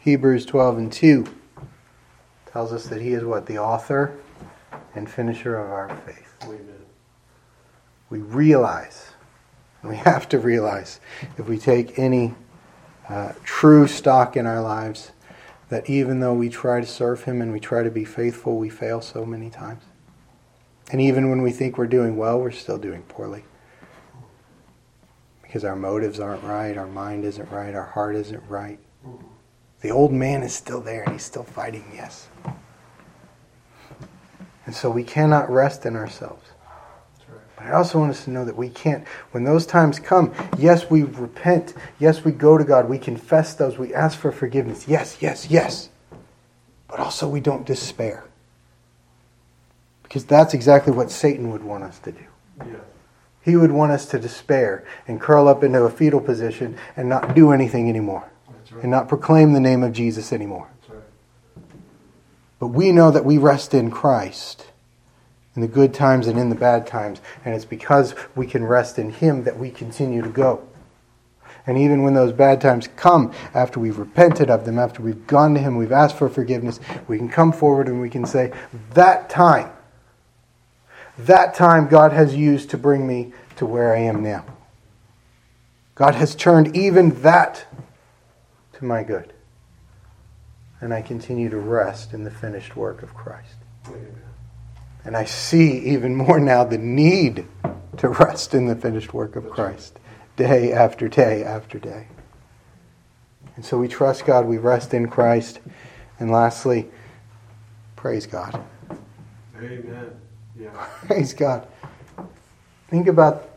Hebrews 0.00 0.46
12 0.46 0.78
and 0.78 0.90
2 0.90 1.26
tells 2.50 2.72
us 2.72 2.86
that 2.86 3.02
He 3.02 3.12
is 3.12 3.24
what? 3.24 3.44
The 3.44 3.58
author 3.58 4.16
and 4.94 5.10
finisher 5.10 5.58
of 5.58 5.70
our 5.70 5.94
faith. 6.06 6.34
Amen. 6.44 6.73
We 8.14 8.20
realize, 8.20 9.08
and 9.82 9.90
we 9.90 9.96
have 9.96 10.28
to 10.28 10.38
realize, 10.38 11.00
if 11.36 11.48
we 11.48 11.58
take 11.58 11.98
any 11.98 12.36
uh, 13.08 13.32
true 13.42 13.88
stock 13.88 14.36
in 14.36 14.46
our 14.46 14.62
lives, 14.62 15.10
that 15.68 15.90
even 15.90 16.20
though 16.20 16.32
we 16.32 16.48
try 16.48 16.80
to 16.80 16.86
serve 16.86 17.24
Him 17.24 17.42
and 17.42 17.52
we 17.52 17.58
try 17.58 17.82
to 17.82 17.90
be 17.90 18.04
faithful, 18.04 18.56
we 18.56 18.68
fail 18.68 19.00
so 19.00 19.26
many 19.26 19.50
times. 19.50 19.82
And 20.92 21.00
even 21.00 21.28
when 21.28 21.42
we 21.42 21.50
think 21.50 21.76
we're 21.76 21.88
doing 21.88 22.16
well, 22.16 22.38
we're 22.38 22.52
still 22.52 22.78
doing 22.78 23.02
poorly. 23.02 23.42
Because 25.42 25.64
our 25.64 25.74
motives 25.74 26.20
aren't 26.20 26.44
right, 26.44 26.78
our 26.78 26.86
mind 26.86 27.24
isn't 27.24 27.50
right, 27.50 27.74
our 27.74 27.86
heart 27.86 28.14
isn't 28.14 28.44
right. 28.48 28.78
The 29.80 29.90
old 29.90 30.12
man 30.12 30.44
is 30.44 30.54
still 30.54 30.80
there 30.80 31.02
and 31.02 31.14
he's 31.14 31.24
still 31.24 31.42
fighting, 31.42 31.84
yes. 31.92 32.28
And 34.66 34.72
so 34.72 34.88
we 34.88 35.02
cannot 35.02 35.50
rest 35.50 35.84
in 35.84 35.96
ourselves. 35.96 36.53
But 37.56 37.66
I 37.66 37.72
also 37.72 37.98
want 37.98 38.10
us 38.10 38.24
to 38.24 38.30
know 38.30 38.44
that 38.44 38.56
we 38.56 38.68
can't, 38.68 39.06
when 39.30 39.44
those 39.44 39.66
times 39.66 39.98
come, 39.98 40.32
yes, 40.58 40.90
we 40.90 41.02
repent. 41.02 41.74
Yes, 41.98 42.24
we 42.24 42.32
go 42.32 42.58
to 42.58 42.64
God. 42.64 42.88
We 42.88 42.98
confess 42.98 43.54
those. 43.54 43.78
We 43.78 43.94
ask 43.94 44.18
for 44.18 44.32
forgiveness. 44.32 44.88
Yes, 44.88 45.18
yes, 45.20 45.50
yes. 45.50 45.88
But 46.88 47.00
also 47.00 47.28
we 47.28 47.40
don't 47.40 47.64
despair. 47.64 48.24
Because 50.02 50.24
that's 50.24 50.54
exactly 50.54 50.92
what 50.92 51.10
Satan 51.10 51.50
would 51.50 51.62
want 51.62 51.84
us 51.84 51.98
to 52.00 52.12
do. 52.12 52.24
Yeah. 52.58 52.76
He 53.42 53.56
would 53.56 53.72
want 53.72 53.92
us 53.92 54.06
to 54.06 54.18
despair 54.18 54.84
and 55.06 55.20
curl 55.20 55.48
up 55.48 55.62
into 55.62 55.82
a 55.82 55.90
fetal 55.90 56.20
position 56.20 56.76
and 56.96 57.08
not 57.08 57.34
do 57.34 57.52
anything 57.52 57.88
anymore 57.88 58.30
right. 58.74 58.82
and 58.82 58.90
not 58.90 59.08
proclaim 59.08 59.52
the 59.52 59.60
name 59.60 59.82
of 59.82 59.92
Jesus 59.92 60.32
anymore. 60.32 60.68
That's 60.80 60.94
right. 60.94 61.66
But 62.58 62.68
we 62.68 62.92
know 62.92 63.10
that 63.10 63.24
we 63.24 63.38
rest 63.38 63.74
in 63.74 63.90
Christ 63.90 64.66
in 65.54 65.62
the 65.62 65.68
good 65.68 65.94
times 65.94 66.26
and 66.26 66.38
in 66.38 66.48
the 66.48 66.54
bad 66.54 66.86
times. 66.86 67.20
And 67.44 67.54
it's 67.54 67.64
because 67.64 68.14
we 68.34 68.46
can 68.46 68.64
rest 68.64 68.98
in 68.98 69.10
Him 69.10 69.44
that 69.44 69.58
we 69.58 69.70
continue 69.70 70.22
to 70.22 70.28
go. 70.28 70.66
And 71.66 71.78
even 71.78 72.02
when 72.02 72.14
those 72.14 72.32
bad 72.32 72.60
times 72.60 72.88
come, 72.96 73.32
after 73.54 73.80
we've 73.80 73.98
repented 73.98 74.50
of 74.50 74.66
them, 74.66 74.78
after 74.78 75.02
we've 75.02 75.26
gone 75.26 75.54
to 75.54 75.60
Him, 75.60 75.76
we've 75.76 75.92
asked 75.92 76.18
for 76.18 76.28
forgiveness, 76.28 76.78
we 77.08 77.16
can 77.16 77.28
come 77.28 77.52
forward 77.52 77.88
and 77.88 78.00
we 78.00 78.10
can 78.10 78.26
say, 78.26 78.52
That 78.92 79.30
time, 79.30 79.70
that 81.18 81.54
time 81.54 81.88
God 81.88 82.12
has 82.12 82.34
used 82.34 82.70
to 82.70 82.78
bring 82.78 83.06
me 83.06 83.32
to 83.56 83.66
where 83.66 83.94
I 83.94 84.00
am 84.00 84.22
now. 84.22 84.44
God 85.94 86.16
has 86.16 86.34
turned 86.34 86.76
even 86.76 87.22
that 87.22 87.66
to 88.74 88.84
my 88.84 89.04
good. 89.04 89.32
And 90.80 90.92
I 90.92 91.00
continue 91.00 91.48
to 91.48 91.56
rest 91.56 92.12
in 92.12 92.24
the 92.24 92.30
finished 92.30 92.76
work 92.76 93.02
of 93.02 93.14
Christ. 93.14 93.54
Amen. 93.86 94.23
And 95.04 95.16
I 95.16 95.24
see 95.24 95.78
even 95.80 96.14
more 96.14 96.40
now 96.40 96.64
the 96.64 96.78
need 96.78 97.46
to 97.98 98.08
rest 98.08 98.54
in 98.54 98.66
the 98.66 98.74
finished 98.74 99.12
work 99.12 99.36
of 99.36 99.50
Christ 99.50 99.98
day 100.36 100.72
after 100.72 101.08
day 101.08 101.44
after 101.44 101.78
day. 101.78 102.08
And 103.56 103.64
so 103.64 103.78
we 103.78 103.86
trust 103.86 104.26
God, 104.26 104.46
we 104.46 104.58
rest 104.58 104.94
in 104.94 105.08
Christ. 105.08 105.60
And 106.18 106.30
lastly, 106.30 106.90
praise 107.96 108.26
God. 108.26 108.60
Amen. 109.56 110.10
Yeah. 110.58 110.70
Praise 111.06 111.34
God. 111.34 111.66
Think 112.88 113.06
about 113.06 113.48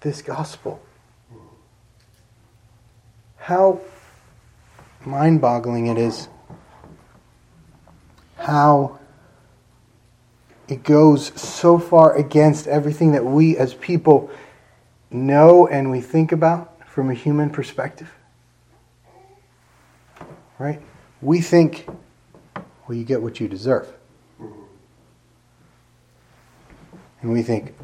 this 0.00 0.22
gospel. 0.22 0.80
How 3.36 3.80
mind 5.04 5.40
boggling 5.40 5.86
it 5.86 5.98
is. 5.98 6.28
How 8.36 8.97
it 10.68 10.82
goes 10.82 11.28
so 11.40 11.78
far 11.78 12.14
against 12.16 12.66
everything 12.66 13.12
that 13.12 13.24
we 13.24 13.56
as 13.56 13.74
people 13.74 14.30
know 15.10 15.66
and 15.66 15.90
we 15.90 16.00
think 16.00 16.30
about 16.32 16.86
from 16.88 17.10
a 17.10 17.14
human 17.14 17.48
perspective. 17.50 18.12
Right? 20.58 20.82
We 21.22 21.40
think, 21.40 21.86
well, 22.86 22.96
you 22.96 23.04
get 23.04 23.22
what 23.22 23.40
you 23.40 23.48
deserve. 23.48 23.92
And 27.20 27.32
we 27.32 27.42
think, 27.42 27.74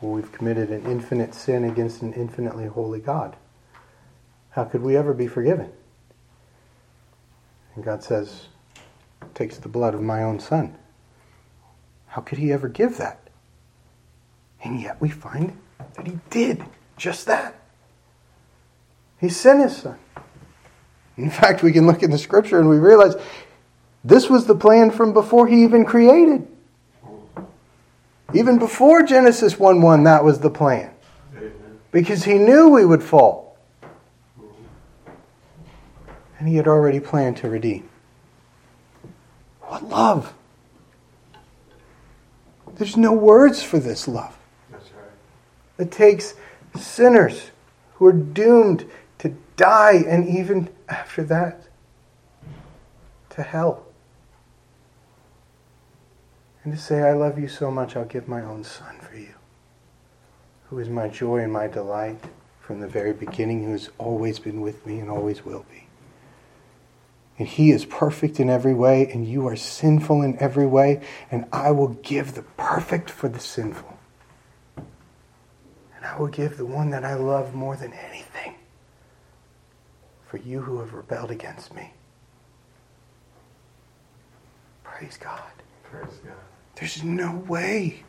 well, 0.00 0.12
we've 0.12 0.30
committed 0.30 0.70
an 0.70 0.86
infinite 0.86 1.34
sin 1.34 1.64
against 1.64 2.02
an 2.02 2.12
infinitely 2.12 2.66
holy 2.66 3.00
God. 3.00 3.34
How 4.50 4.64
could 4.64 4.82
we 4.82 4.96
ever 4.96 5.14
be 5.14 5.26
forgiven? 5.26 5.72
And 7.74 7.84
God 7.84 8.02
says, 8.02 8.48
takes 9.38 9.56
the 9.56 9.68
blood 9.68 9.94
of 9.94 10.02
my 10.02 10.24
own 10.24 10.40
son. 10.40 10.76
How 12.08 12.20
could 12.20 12.38
he 12.38 12.52
ever 12.52 12.68
give 12.68 12.96
that? 12.96 13.20
And 14.64 14.80
yet 14.80 15.00
we 15.00 15.08
find 15.08 15.56
that 15.94 16.08
he 16.08 16.18
did 16.28 16.64
just 16.96 17.26
that. 17.26 17.54
He 19.20 19.28
sent 19.28 19.62
his 19.62 19.76
son. 19.76 19.98
In 21.16 21.30
fact, 21.30 21.62
we 21.62 21.70
can 21.70 21.86
look 21.86 22.02
in 22.02 22.10
the 22.10 22.18
scripture 22.18 22.58
and 22.58 22.68
we 22.68 22.78
realize 22.78 23.14
this 24.02 24.28
was 24.28 24.46
the 24.46 24.56
plan 24.56 24.90
from 24.90 25.12
before 25.12 25.46
he 25.46 25.62
even 25.62 25.84
created. 25.84 26.48
Even 28.34 28.58
before 28.58 29.04
Genesis 29.04 29.56
1 29.56 29.80
1, 29.80 30.02
that 30.02 30.24
was 30.24 30.40
the 30.40 30.50
plan. 30.50 30.92
Because 31.92 32.24
he 32.24 32.34
knew 32.34 32.70
we 32.70 32.84
would 32.84 33.04
fall. 33.04 33.56
And 36.40 36.48
he 36.48 36.56
had 36.56 36.66
already 36.66 36.98
planned 36.98 37.36
to 37.38 37.48
redeem. 37.48 37.87
What 39.68 39.84
love! 39.84 40.34
There's 42.76 42.96
no 42.96 43.12
words 43.12 43.62
for 43.62 43.78
this 43.78 44.08
love. 44.08 44.36
That's 44.70 44.90
right. 44.92 45.84
It 45.86 45.92
takes 45.92 46.34
sinners 46.74 47.50
who 47.94 48.06
are 48.06 48.12
doomed 48.12 48.88
to 49.18 49.34
die 49.56 50.04
and 50.06 50.26
even 50.26 50.70
after 50.88 51.22
that 51.24 51.68
to 53.30 53.42
hell. 53.42 53.84
And 56.64 56.72
to 56.72 56.80
say, 56.80 57.02
I 57.02 57.12
love 57.12 57.38
you 57.38 57.48
so 57.48 57.70
much, 57.70 57.94
I'll 57.94 58.04
give 58.04 58.26
my 58.26 58.42
own 58.42 58.64
son 58.64 58.98
for 59.00 59.16
you, 59.16 59.34
who 60.70 60.78
is 60.78 60.88
my 60.88 61.08
joy 61.08 61.38
and 61.38 61.52
my 61.52 61.66
delight 61.66 62.22
from 62.60 62.80
the 62.80 62.88
very 62.88 63.12
beginning, 63.12 63.64
who 63.64 63.72
has 63.72 63.90
always 63.98 64.38
been 64.38 64.60
with 64.60 64.86
me 64.86 64.98
and 64.98 65.10
always 65.10 65.44
will 65.44 65.66
be. 65.70 65.87
And 67.38 67.46
he 67.46 67.70
is 67.70 67.84
perfect 67.84 68.40
in 68.40 68.50
every 68.50 68.74
way, 68.74 69.08
and 69.10 69.26
you 69.26 69.46
are 69.46 69.54
sinful 69.54 70.22
in 70.22 70.36
every 70.40 70.66
way, 70.66 71.00
and 71.30 71.46
I 71.52 71.70
will 71.70 71.88
give 71.88 72.34
the 72.34 72.42
perfect 72.42 73.10
for 73.10 73.28
the 73.28 73.38
sinful. 73.38 73.96
And 74.76 76.04
I 76.04 76.18
will 76.18 76.26
give 76.28 76.56
the 76.56 76.66
one 76.66 76.90
that 76.90 77.04
I 77.04 77.14
love 77.14 77.54
more 77.54 77.76
than 77.76 77.92
anything 77.92 78.56
for 80.26 80.38
you 80.38 80.62
who 80.62 80.80
have 80.80 80.92
rebelled 80.92 81.30
against 81.30 81.74
me. 81.74 81.92
Praise 84.82 85.16
God. 85.16 85.40
Praise 85.84 86.18
God. 86.24 86.34
There's 86.74 87.02
no 87.02 87.36
way 87.48 88.02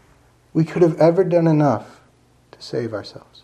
we 0.54 0.66
could 0.66 0.82
have 0.82 1.00
ever 1.00 1.24
done 1.24 1.48
enough 1.48 2.02
to 2.52 2.62
save 2.62 2.94
ourselves. 2.94 3.44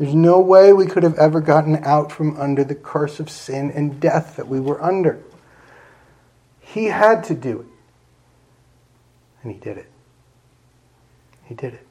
There's 0.00 0.14
no 0.14 0.40
way 0.40 0.72
we 0.72 0.86
could 0.86 1.02
have 1.02 1.18
ever 1.18 1.42
gotten 1.42 1.84
out 1.84 2.10
from 2.10 2.34
under 2.40 2.64
the 2.64 2.74
curse 2.74 3.20
of 3.20 3.28
sin 3.28 3.70
and 3.70 4.00
death 4.00 4.36
that 4.36 4.48
we 4.48 4.58
were 4.58 4.82
under. 4.82 5.22
He 6.58 6.86
had 6.86 7.22
to 7.24 7.34
do 7.34 7.60
it. 7.60 7.66
And 9.42 9.52
he 9.52 9.58
did 9.58 9.76
it. 9.76 9.90
He 11.44 11.54
did 11.54 11.74
it. 11.74 11.86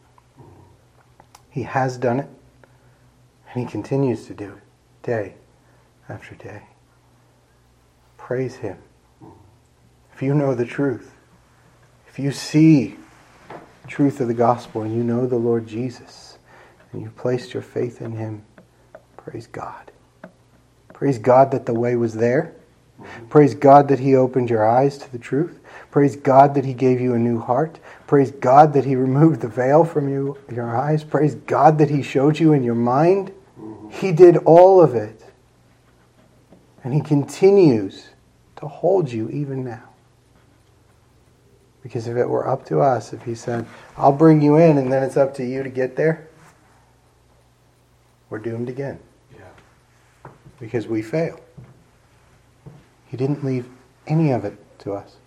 He 1.52 1.62
has 1.62 1.98
done 1.98 2.20
it. 2.20 2.28
And 3.54 3.64
he 3.64 3.72
continues 3.72 4.26
to 4.26 4.34
do 4.34 4.54
it 4.54 4.64
day 5.04 5.36
after 6.10 6.34
day. 6.34 6.64
Praise 8.18 8.56
him. 8.56 8.80
If 10.16 10.24
you 10.24 10.34
know 10.34 10.56
the 10.56 10.66
truth, 10.66 11.12
if 12.08 12.18
you 12.18 12.32
see 12.32 12.98
the 13.84 13.88
truth 13.88 14.20
of 14.20 14.28
the 14.28 14.34
gospel 14.34 14.82
and 14.82 14.96
you 14.96 15.04
know 15.04 15.28
the 15.28 15.38
Lord 15.38 15.68
Jesus 15.68 16.29
and 16.92 17.02
you've 17.02 17.16
placed 17.16 17.54
your 17.54 17.64
faith 17.64 18.02
in 18.02 18.14
him, 18.14 18.44
praise 19.18 19.48
God. 19.48 19.92
Praise 20.94 21.18
God 21.18 21.52
that 21.52 21.66
the 21.66 21.74
way 21.74 21.96
was 21.96 22.16
there. 22.16 22.54
Praise 23.30 23.54
God 23.56 23.88
that 23.88 24.00
he 24.00 24.16
opened 24.16 24.50
your 24.50 24.68
eyes 24.68 24.98
to 24.98 25.12
the 25.12 25.20
truth. 25.20 25.60
Praise 25.92 26.16
God 26.16 26.54
that 26.56 26.66
he 26.66 26.74
gave 26.74 27.00
you 27.00 27.14
a 27.14 27.20
new 27.20 27.40
heart. 27.40 27.80
Praise 28.08 28.32
God 28.32 28.74
that 28.74 28.86
he 28.86 28.96
removed 28.98 29.42
the 29.42 29.48
veil 29.48 29.86
from 29.86 30.10
you, 30.10 30.38
your 30.52 30.76
eyes. 30.76 31.04
Praise 31.04 31.36
God 31.36 31.78
that 31.78 31.90
he 31.90 32.02
showed 32.02 32.40
you 32.40 32.54
in 32.54 32.64
your 32.64 32.76
mind. 32.76 33.32
He 33.90 34.12
did 34.12 34.38
all 34.38 34.82
of 34.82 34.96
it. 34.96 35.24
And 36.84 36.94
he 36.94 37.02
continues 37.02 38.10
to 38.58 38.68
hold 38.68 39.12
you 39.12 39.30
even 39.30 39.64
now. 39.64 39.84
Because 41.82 42.08
if 42.08 42.18
it 42.18 42.28
were 42.28 42.48
up 42.48 42.66
to 42.66 42.82
us, 42.82 43.14
if 43.14 43.24
he 43.24 43.36
said, 43.36 43.66
I'll 43.98 44.12
bring 44.12 44.42
you 44.42 44.58
in 44.58 44.78
and 44.78 44.92
then 44.92 45.04
it's 45.04 45.18
up 45.18 45.34
to 45.36 45.46
you 45.46 45.64
to 45.64 45.70
get 45.70 45.96
there, 45.96 46.29
we're 48.30 48.40
doomed 48.40 48.70
again. 48.70 49.00
Yeah. 49.34 50.32
Because 50.60 50.88
we 50.88 51.02
fail. 51.02 51.40
He 53.08 53.18
didn't 53.18 53.44
leave 53.44 53.68
any 54.08 54.32
of 54.32 54.46
it 54.46 54.58
to 54.80 54.94
us. 54.94 55.18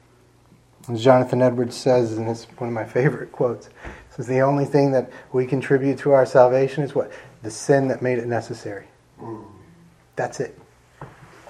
As 0.88 1.02
Jonathan 1.02 1.42
Edwards 1.42 1.76
says, 1.76 2.16
and 2.16 2.28
it's 2.28 2.44
one 2.58 2.68
of 2.68 2.74
my 2.74 2.84
favorite 2.84 3.32
quotes, 3.32 3.70
says 4.10 4.26
the 4.26 4.40
only 4.40 4.64
thing 4.64 4.92
that 4.92 5.10
we 5.32 5.46
contribute 5.46 5.98
to 6.00 6.12
our 6.12 6.26
salvation 6.26 6.82
is 6.82 6.94
what? 6.94 7.12
The 7.42 7.50
sin 7.50 7.88
that 7.88 8.02
made 8.02 8.18
it 8.18 8.26
necessary. 8.26 8.86
Mm. 9.20 9.44
That's 10.16 10.40
it. 10.40 10.58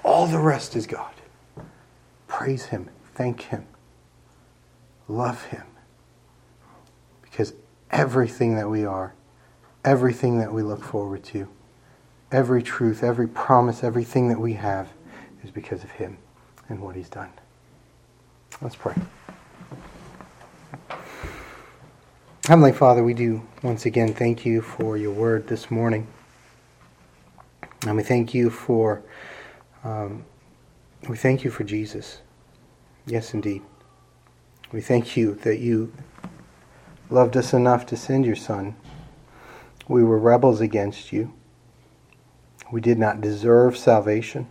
All 0.03 0.27
the 0.27 0.39
rest 0.39 0.75
is 0.75 0.85
God. 0.85 1.13
Praise 2.27 2.65
Him. 2.65 2.89
Thank 3.15 3.41
Him. 3.41 3.65
Love 5.07 5.43
Him. 5.45 5.63
Because 7.21 7.53
everything 7.91 8.55
that 8.55 8.69
we 8.69 8.85
are, 8.85 9.13
everything 9.85 10.39
that 10.39 10.53
we 10.53 10.61
look 10.61 10.83
forward 10.83 11.23
to, 11.25 11.47
every 12.31 12.63
truth, 12.63 13.03
every 13.03 13.27
promise, 13.27 13.83
everything 13.83 14.29
that 14.29 14.39
we 14.39 14.53
have 14.53 14.89
is 15.43 15.51
because 15.51 15.83
of 15.83 15.91
Him 15.91 16.17
and 16.69 16.79
what 16.79 16.95
He's 16.95 17.09
done. 17.09 17.31
Let's 18.61 18.75
pray. 18.75 18.95
Heavenly 22.47 22.73
Father, 22.73 23.03
we 23.03 23.13
do 23.13 23.41
once 23.61 23.85
again 23.85 24.13
thank 24.13 24.45
you 24.45 24.61
for 24.61 24.97
your 24.97 25.11
word 25.11 25.47
this 25.47 25.71
morning. 25.71 26.07
And 27.85 27.95
we 27.95 28.03
thank 28.03 28.33
you 28.33 28.49
for 28.49 29.01
um, 29.83 30.23
we 31.09 31.17
thank 31.17 31.43
you 31.43 31.51
for 31.51 31.63
Jesus. 31.65 32.21
Yes, 33.05 33.33
indeed. 33.33 33.61
We 34.71 34.79
thank 34.79 35.17
you 35.17 35.35
that 35.35 35.59
you 35.59 35.91
loved 37.09 37.35
us 37.35 37.53
enough 37.53 37.85
to 37.87 37.97
send 37.97 38.25
your 38.25 38.37
Son. 38.37 38.75
We 39.87 40.03
were 40.03 40.17
rebels 40.17 40.61
against 40.61 41.11
you. 41.11 41.33
We 42.71 42.81
did 42.81 42.97
not 42.97 43.21
deserve 43.21 43.77
salvation. 43.77 44.47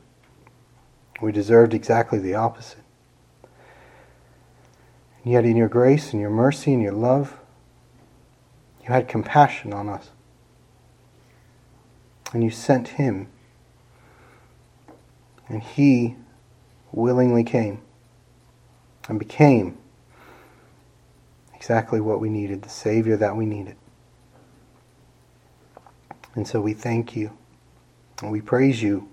We 1.20 1.32
deserved 1.32 1.74
exactly 1.74 2.18
the 2.18 2.34
opposite. 2.34 2.82
And 5.24 5.32
yet, 5.32 5.44
in 5.44 5.56
your 5.56 5.68
grace 5.68 6.12
and 6.12 6.20
your 6.20 6.30
mercy 6.30 6.72
and 6.72 6.82
your 6.82 6.92
love, 6.92 7.38
you 8.82 8.88
had 8.88 9.08
compassion 9.08 9.72
on 9.72 9.88
us. 9.88 10.10
And 12.32 12.42
you 12.42 12.50
sent 12.50 12.88
him. 12.88 13.28
And 15.48 15.62
he 15.62 16.16
willingly 16.90 17.44
came 17.44 17.80
and 19.08 19.18
became 19.18 19.78
exactly 21.54 22.00
what 22.00 22.20
we 22.20 22.28
needed, 22.28 22.62
the 22.62 22.68
Savior 22.68 23.16
that 23.16 23.36
we 23.36 23.46
needed. 23.46 23.76
And 26.34 26.46
so 26.46 26.60
we 26.60 26.72
thank 26.72 27.14
you 27.14 27.36
and 28.20 28.30
we 28.30 28.40
praise 28.40 28.82
you 28.82 29.08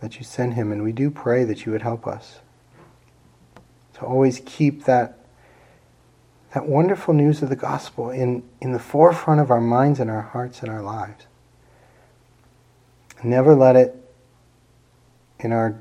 that 0.00 0.18
you 0.18 0.24
sent 0.24 0.54
him, 0.54 0.70
and 0.70 0.82
we 0.82 0.92
do 0.92 1.10
pray 1.10 1.44
that 1.44 1.66
you 1.66 1.72
would 1.72 1.82
help 1.82 2.06
us 2.06 2.38
to 3.94 4.00
always 4.02 4.40
keep 4.44 4.84
that 4.84 5.18
that 6.54 6.66
wonderful 6.66 7.12
news 7.12 7.42
of 7.42 7.50
the 7.50 7.56
gospel 7.56 8.10
in, 8.10 8.42
in 8.60 8.72
the 8.72 8.78
forefront 8.78 9.38
of 9.38 9.50
our 9.50 9.60
minds 9.60 10.00
and 10.00 10.10
our 10.10 10.22
hearts 10.22 10.62
and 10.62 10.70
our 10.70 10.80
lives. 10.80 11.26
Never 13.22 13.54
let 13.54 13.76
it, 13.76 13.94
in 15.38 15.52
our 15.52 15.78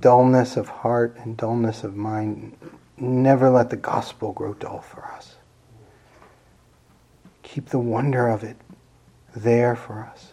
dullness 0.00 0.56
of 0.56 0.68
heart 0.68 1.14
and 1.18 1.36
dullness 1.36 1.84
of 1.84 1.94
mind, 1.94 2.56
never 2.96 3.50
let 3.50 3.70
the 3.70 3.76
gospel 3.76 4.32
grow 4.32 4.54
dull 4.54 4.80
for 4.80 5.04
us. 5.04 5.36
Keep 7.44 7.68
the 7.68 7.78
wonder 7.78 8.26
of 8.26 8.42
it 8.42 8.56
there 9.34 9.76
for 9.76 10.00
us 10.00 10.32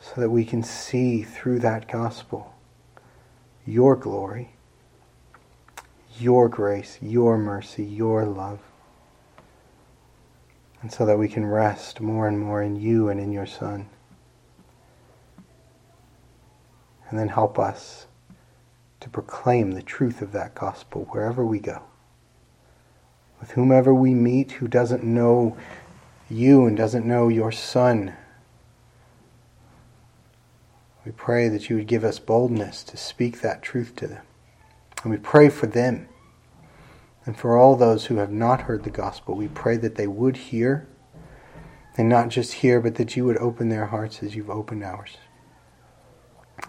so 0.00 0.20
that 0.20 0.30
we 0.30 0.44
can 0.44 0.62
see 0.62 1.22
through 1.22 1.58
that 1.60 1.90
gospel 1.90 2.54
your 3.66 3.94
glory, 3.96 4.54
your 6.18 6.48
grace, 6.48 6.98
your 7.02 7.36
mercy, 7.36 7.84
your 7.84 8.24
love. 8.24 8.60
And 10.80 10.92
so 10.92 11.04
that 11.04 11.18
we 11.18 11.28
can 11.28 11.44
rest 11.44 12.00
more 12.00 12.26
and 12.28 12.38
more 12.38 12.62
in 12.62 12.76
you 12.76 13.08
and 13.08 13.20
in 13.20 13.32
your 13.32 13.46
Son. 13.46 13.88
And 17.10 17.18
then 17.18 17.28
help 17.28 17.58
us 17.58 18.06
to 19.00 19.08
proclaim 19.08 19.72
the 19.72 19.82
truth 19.82 20.22
of 20.22 20.32
that 20.32 20.54
gospel 20.54 21.06
wherever 21.10 21.44
we 21.44 21.58
go. 21.58 21.82
With 23.40 23.52
whomever 23.52 23.94
we 23.94 24.14
meet 24.14 24.52
who 24.52 24.68
doesn't 24.68 25.04
know 25.04 25.56
you 26.30 26.66
and 26.66 26.76
doesn't 26.76 27.06
know 27.06 27.28
your 27.28 27.52
Son, 27.52 28.14
we 31.04 31.12
pray 31.12 31.48
that 31.48 31.70
you 31.70 31.76
would 31.76 31.86
give 31.86 32.04
us 32.04 32.18
boldness 32.18 32.82
to 32.84 32.96
speak 32.96 33.40
that 33.40 33.62
truth 33.62 33.96
to 33.96 34.06
them. 34.06 34.22
And 35.02 35.10
we 35.10 35.18
pray 35.18 35.48
for 35.48 35.66
them. 35.66 36.08
And 37.24 37.36
for 37.36 37.56
all 37.56 37.76
those 37.76 38.06
who 38.06 38.16
have 38.16 38.32
not 38.32 38.62
heard 38.62 38.84
the 38.84 38.90
gospel, 38.90 39.34
we 39.34 39.48
pray 39.48 39.76
that 39.78 39.94
they 39.94 40.06
would 40.06 40.36
hear. 40.36 40.86
And 41.96 42.08
not 42.08 42.28
just 42.28 42.54
hear, 42.54 42.80
but 42.80 42.94
that 42.96 43.16
you 43.16 43.24
would 43.24 43.38
open 43.38 43.70
their 43.70 43.86
hearts 43.86 44.22
as 44.22 44.36
you've 44.36 44.50
opened 44.50 44.84
ours. 44.84 45.16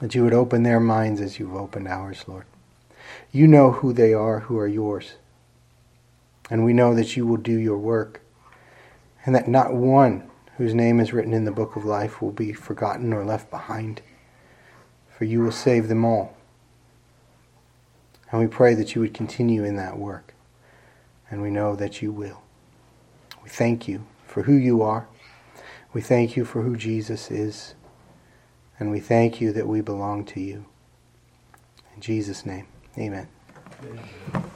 That 0.02 0.16
you 0.16 0.24
would 0.24 0.34
open 0.34 0.64
their 0.64 0.80
minds 0.80 1.22
as 1.22 1.38
you've 1.38 1.56
opened 1.56 1.88
ours, 1.88 2.24
Lord. 2.28 2.46
You 3.32 3.48
know 3.48 3.72
who 3.72 3.94
they 3.94 4.14
are, 4.14 4.42
who 4.42 4.58
are 4.58 4.68
yours. 4.68 5.14
And 6.50 6.66
we 6.66 6.74
know 6.74 6.96
that 6.96 7.16
you 7.16 7.28
will 7.28 7.38
do 7.38 7.58
your 7.58 7.78
work. 7.78 8.22
And 9.26 9.36
that 9.36 9.48
not 9.48 9.74
one 9.74 10.30
whose 10.58 10.74
name 10.74 11.00
is 11.00 11.14
written 11.14 11.34
in 11.34 11.46
the 11.46 11.52
book 11.52 11.76
of 11.76 11.86
life 11.86 12.22
will 12.22 12.32
be 12.32 12.54
forgotten 12.54 13.14
or 13.14 13.24
left 13.24 13.50
behind. 13.50 14.02
For 15.18 15.26
you 15.26 15.42
will 15.42 15.52
save 15.52 15.88
them 15.88 16.06
all. 16.06 16.36
And 18.32 18.40
we 18.40 18.48
pray 18.48 18.74
that 18.76 18.96
you 18.96 19.02
would 19.02 19.14
continue 19.14 19.64
in 19.64 19.76
that 19.78 19.98
work. 19.98 20.34
And 21.32 21.42
we 21.42 21.50
know 21.50 21.76
that 21.76 22.02
you 22.02 22.12
will. 22.12 22.42
We 23.44 23.50
thank 23.50 23.88
you 23.88 24.06
for 24.26 24.44
who 24.44 24.54
you 24.54 24.82
are. 24.82 25.08
We 25.94 26.02
thank 26.02 26.36
you 26.36 26.46
for 26.46 26.62
who 26.62 26.76
Jesus 26.76 27.32
is. 27.32 27.74
And 28.80 28.92
we 28.92 29.00
thank 29.00 29.42
you 29.42 29.52
that 29.54 29.68
we 29.68 29.82
belong 29.82 30.26
to 30.26 30.40
you. 30.40 30.66
In 31.96 32.02
Jesus' 32.02 32.46
name, 32.46 32.68
amen. 32.98 33.28
amen. 33.84 34.49